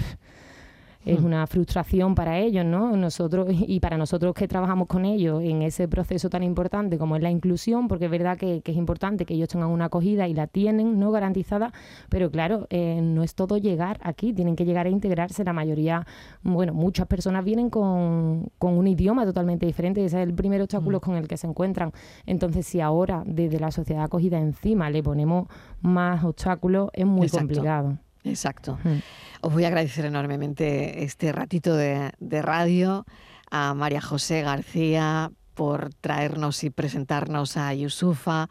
es 1.06 1.22
mm. 1.22 1.26
una 1.26 1.48
frustración 1.48 2.16
para 2.16 2.40
ellos, 2.40 2.66
¿no? 2.66 2.98
Nosotros 2.98 3.48
y 3.52 3.80
para 3.80 3.98
nosotros 3.98 4.34
que 4.34 4.48
trabajamos 4.48 4.88
con 4.88 5.06
ellos 5.06 5.42
en 5.44 5.62
ese 5.62 5.88
proceso 5.88 6.30
tan 6.30 6.44
importante 6.44 6.98
como 6.98 7.16
es 7.16 7.22
la 7.22 7.30
inclusión, 7.30 7.88
porque 7.88 8.06
es 8.06 8.12
verdad 8.12 8.38
que, 8.38 8.62
es 8.66 8.76
importante 8.76 9.26
que 9.26 9.36
ellos 9.36 9.50
tengan 9.50 9.70
una 9.70 9.86
acogida 9.86 10.28
y 10.28 10.34
la 10.34 10.48
tienen, 10.48 11.00
¿no? 11.00 11.12
Garantizada, 11.12 11.72
pero 12.10 12.32
claro, 12.32 12.68
eh, 12.72 13.00
no 13.02 13.24
es 13.24 13.36
todo 13.36 13.58
llegar 13.58 14.00
aquí, 14.02 14.34
tienen 14.34 14.56
que 14.56 14.66
llegar 14.66 14.88
a 14.88 14.90
integrarse. 14.90 15.44
La 15.44 15.54
mayoría, 15.54 16.08
bueno, 16.42 16.74
muchas 16.74 17.08
personas 17.08 17.46
vienen 17.46 17.70
con, 17.70 18.50
un 18.60 18.88
idioma 18.88 19.26
totalmente 19.26 19.66
diferente, 19.68 20.04
ese 20.04 20.22
es 20.22 20.28
el 20.28 20.34
primer 20.34 20.62
obstáculo 20.62 20.98
mm. 20.98 21.02
con 21.02 21.16
el 21.16 21.28
que 21.28 21.38
se 21.38 21.46
encuentran. 21.46 21.92
Entonces, 22.26 22.66
si 22.66 22.82
ahora 22.82 23.24
desde 23.26 23.60
la 23.60 23.72
sociedad 23.72 24.04
acogida 24.04 24.40
encima 24.40 24.90
le 24.90 25.04
ponemos 25.04 25.48
más 25.82 26.24
obstáculos, 26.24 26.90
es 26.94 27.06
muy 27.06 27.30
complicado. 27.30 27.98
Exacto. 28.26 28.80
Mm. 28.84 29.00
Os 29.42 29.54
voy 29.54 29.64
a 29.64 29.68
agradecer 29.68 30.06
enormemente 30.06 31.04
este 31.04 31.32
ratito 31.32 31.76
de, 31.76 32.12
radio 32.42 33.06
a 33.52 33.74
María 33.74 34.02
José 34.02 34.42
García 34.42 35.32
por 35.54 35.94
traernos 35.94 36.64
y 36.64 36.72
presentarnos 36.72 37.56
a 37.56 37.74
Yusufa. 37.74 38.50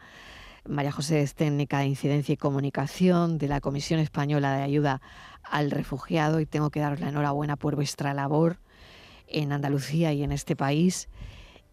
María 0.67 0.91
José 0.91 1.21
es 1.21 1.35
técnica 1.35 1.79
de 1.79 1.87
incidencia 1.87 2.33
y 2.33 2.37
comunicación 2.37 3.37
de 3.37 3.47
la 3.47 3.61
Comisión 3.61 3.99
Española 3.99 4.55
de 4.55 4.63
Ayuda 4.63 5.01
al 5.43 5.69
Refugiado 5.69 6.39
y 6.39 6.45
tengo 6.45 6.71
que 6.71 6.79
daros 6.79 7.01
la 7.01 7.09
enhorabuena 7.09 7.55
por 7.55 7.75
vuestra 7.75 8.13
labor 8.13 8.57
en 9.27 9.51
Andalucía 9.51 10.13
y 10.13 10.23
en 10.23 10.31
este 10.31 10.55
país. 10.55 11.09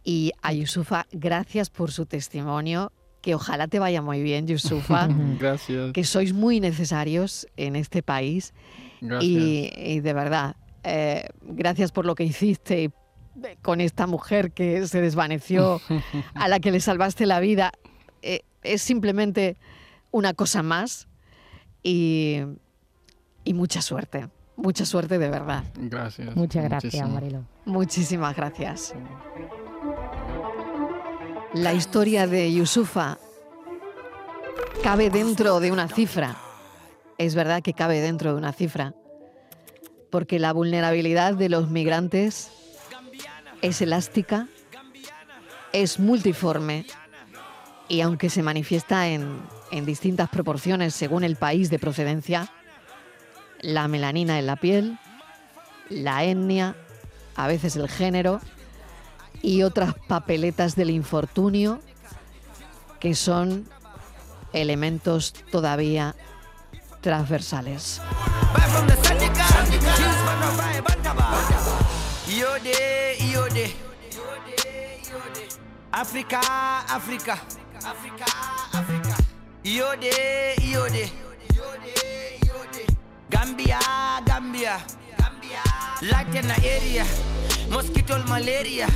Y 0.05 0.33
a 0.43 0.53
Yusufa, 0.53 1.07
gracias 1.13 1.71
por 1.71 1.93
su 1.93 2.07
testimonio 2.07 2.93
que 3.23 3.35
ojalá 3.35 3.69
te 3.69 3.79
vaya 3.79 4.03
muy 4.03 4.23
bien, 4.23 4.47
Yusufa. 4.47 5.09
Gracias. 5.41 5.93
Que 5.93 6.05
sois 6.05 6.35
muy 6.35 6.61
necesarios 6.61 7.47
en 7.57 7.77
este 7.77 8.03
país. 8.03 8.53
Gracias. 9.01 9.25
Y, 9.25 10.01
de 10.01 10.13
verdad, 10.13 10.57
eh, 10.85 11.29
gracias 11.43 11.93
por 11.93 12.05
lo 12.05 12.15
que 12.15 12.25
hiciste 12.25 12.91
con 13.63 13.81
esta 13.81 14.07
mujer 14.07 14.53
que 14.53 14.87
se 14.87 15.01
desvaneció, 15.01 15.81
a 16.35 16.49
la 16.49 16.61
que 16.61 16.71
le 16.71 16.81
salvaste 16.81 17.27
la 17.27 17.41
vida. 17.41 17.73
Eh, 18.21 18.43
es 18.63 18.83
simplemente 18.83 19.57
una 20.11 20.35
cosa 20.35 20.63
más 20.63 21.09
y, 21.83 22.41
mucha 23.47 23.83
suerte. 23.83 24.29
Mucha 24.57 24.85
suerte 24.85 25.19
de 25.19 25.31
verdad. 25.31 25.65
Gracias. 25.77 26.37
Muchas 26.37 26.65
gracias, 26.65 27.09
Marilo. 27.09 27.45
Muchísimas 27.65 28.37
gracias. 28.37 28.95
La 31.55 31.75
historia 31.75 32.27
de 32.27 32.51
Yusufa 32.51 33.19
cabe 34.83 35.11
dentro 35.11 35.61
de 35.61 35.71
una 35.71 35.87
cifra. 35.87 36.39
Es 37.19 37.35
verdad 37.35 37.63
que 37.63 37.75
cabe 37.75 38.01
dentro 38.01 38.33
de 38.33 38.39
una 38.39 38.55
cifra. 38.55 38.95
Porque 40.11 40.39
la 40.39 40.55
vulnerabilidad 40.55 41.35
de 41.35 41.51
los 41.51 41.69
migrantes 41.69 42.51
es 43.61 43.83
elástica, 43.83 44.49
es 45.75 46.01
multiforme 46.01 46.87
y 47.87 48.01
aunque 48.01 48.31
se 48.31 48.43
manifiesta 48.43 49.09
en, 49.09 49.43
en 49.71 49.85
distintas 49.85 50.31
proporciones 50.31 50.95
según 50.95 51.23
el 51.23 51.37
país 51.37 51.69
de 51.69 51.79
procedencia, 51.79 52.51
la 53.61 53.89
melanina 53.89 54.39
en 54.39 54.47
la 54.47 54.57
piel, 54.57 54.99
la 55.91 56.25
etnia, 56.25 56.77
a 57.37 57.47
veces 57.47 57.77
el 57.77 57.91
género, 57.91 58.41
y 59.43 59.63
otras 59.65 59.95
papeletas 60.07 60.77
del 60.77 60.91
infortunio 60.91 61.81
que 63.01 63.15
son 63.15 63.69
elementos 64.53 65.33
todavía 65.51 66.15
transversales. 67.01 68.01
África, 75.91 76.41
África, 76.89 77.35
África, 77.85 78.25
África. 78.73 79.17
Iode, 79.65 80.55
iode. 80.63 81.13
Gambia, 83.29 83.79
Gambia, 84.25 84.79
Gambia. 85.19 85.63
Latin 86.01 86.51
area, 86.51 87.05
mosquito 87.71 88.19
malaria. 88.27 88.87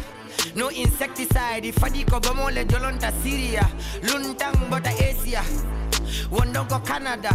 No 0.55 0.71
insecticide, 0.71 1.65
ifadiko 1.73 2.21
ko 2.23 2.49
le 2.51 2.65
jolonta 2.65 3.13
Syria, 3.23 3.67
luntang 4.03 4.71
bota 4.71 4.91
Asia, 4.91 5.43
wondongo 6.31 6.85
Canada. 6.85 7.31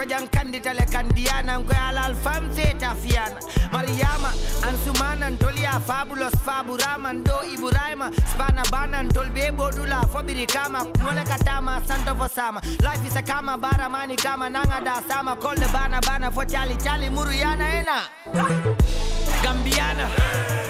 ko 0.00 0.06
jankandi 0.06 0.60
le 0.64 0.84
kandiana 0.86 1.60
ko 1.66 1.74
alal 1.74 2.14
fam 2.14 2.48
feta 2.50 2.94
fiana. 2.94 3.40
Mariama 3.72 4.30
ansumana 4.66 5.30
tolia 5.38 5.80
fabulos 5.80 6.34
faburaman 6.46 7.22
do 7.24 7.36
ibrahima 7.52 8.08
spana 8.30 8.62
bana 8.70 9.08
tol 9.12 9.28
be 9.34 9.50
bodula 9.50 10.00
fobiri 10.08 10.46
kama. 10.46 10.84
Mole 11.02 11.24
katama 11.24 11.84
santo 11.86 12.14
fosama. 12.14 12.60
Life 12.82 13.26
kama 13.26 13.58
bara 13.58 13.88
mani 13.88 14.16
kama 14.16 14.48
nanga 14.48 14.80
da 14.84 15.00
sama. 15.08 15.36
Kolle 15.36 15.66
bana 15.72 16.00
bana 16.00 16.30
fo 16.30 16.44
chali 16.44 16.76
chali 16.76 17.08
muruyana 17.10 17.66
ena. 17.80 17.98
Gambiana 19.42 20.69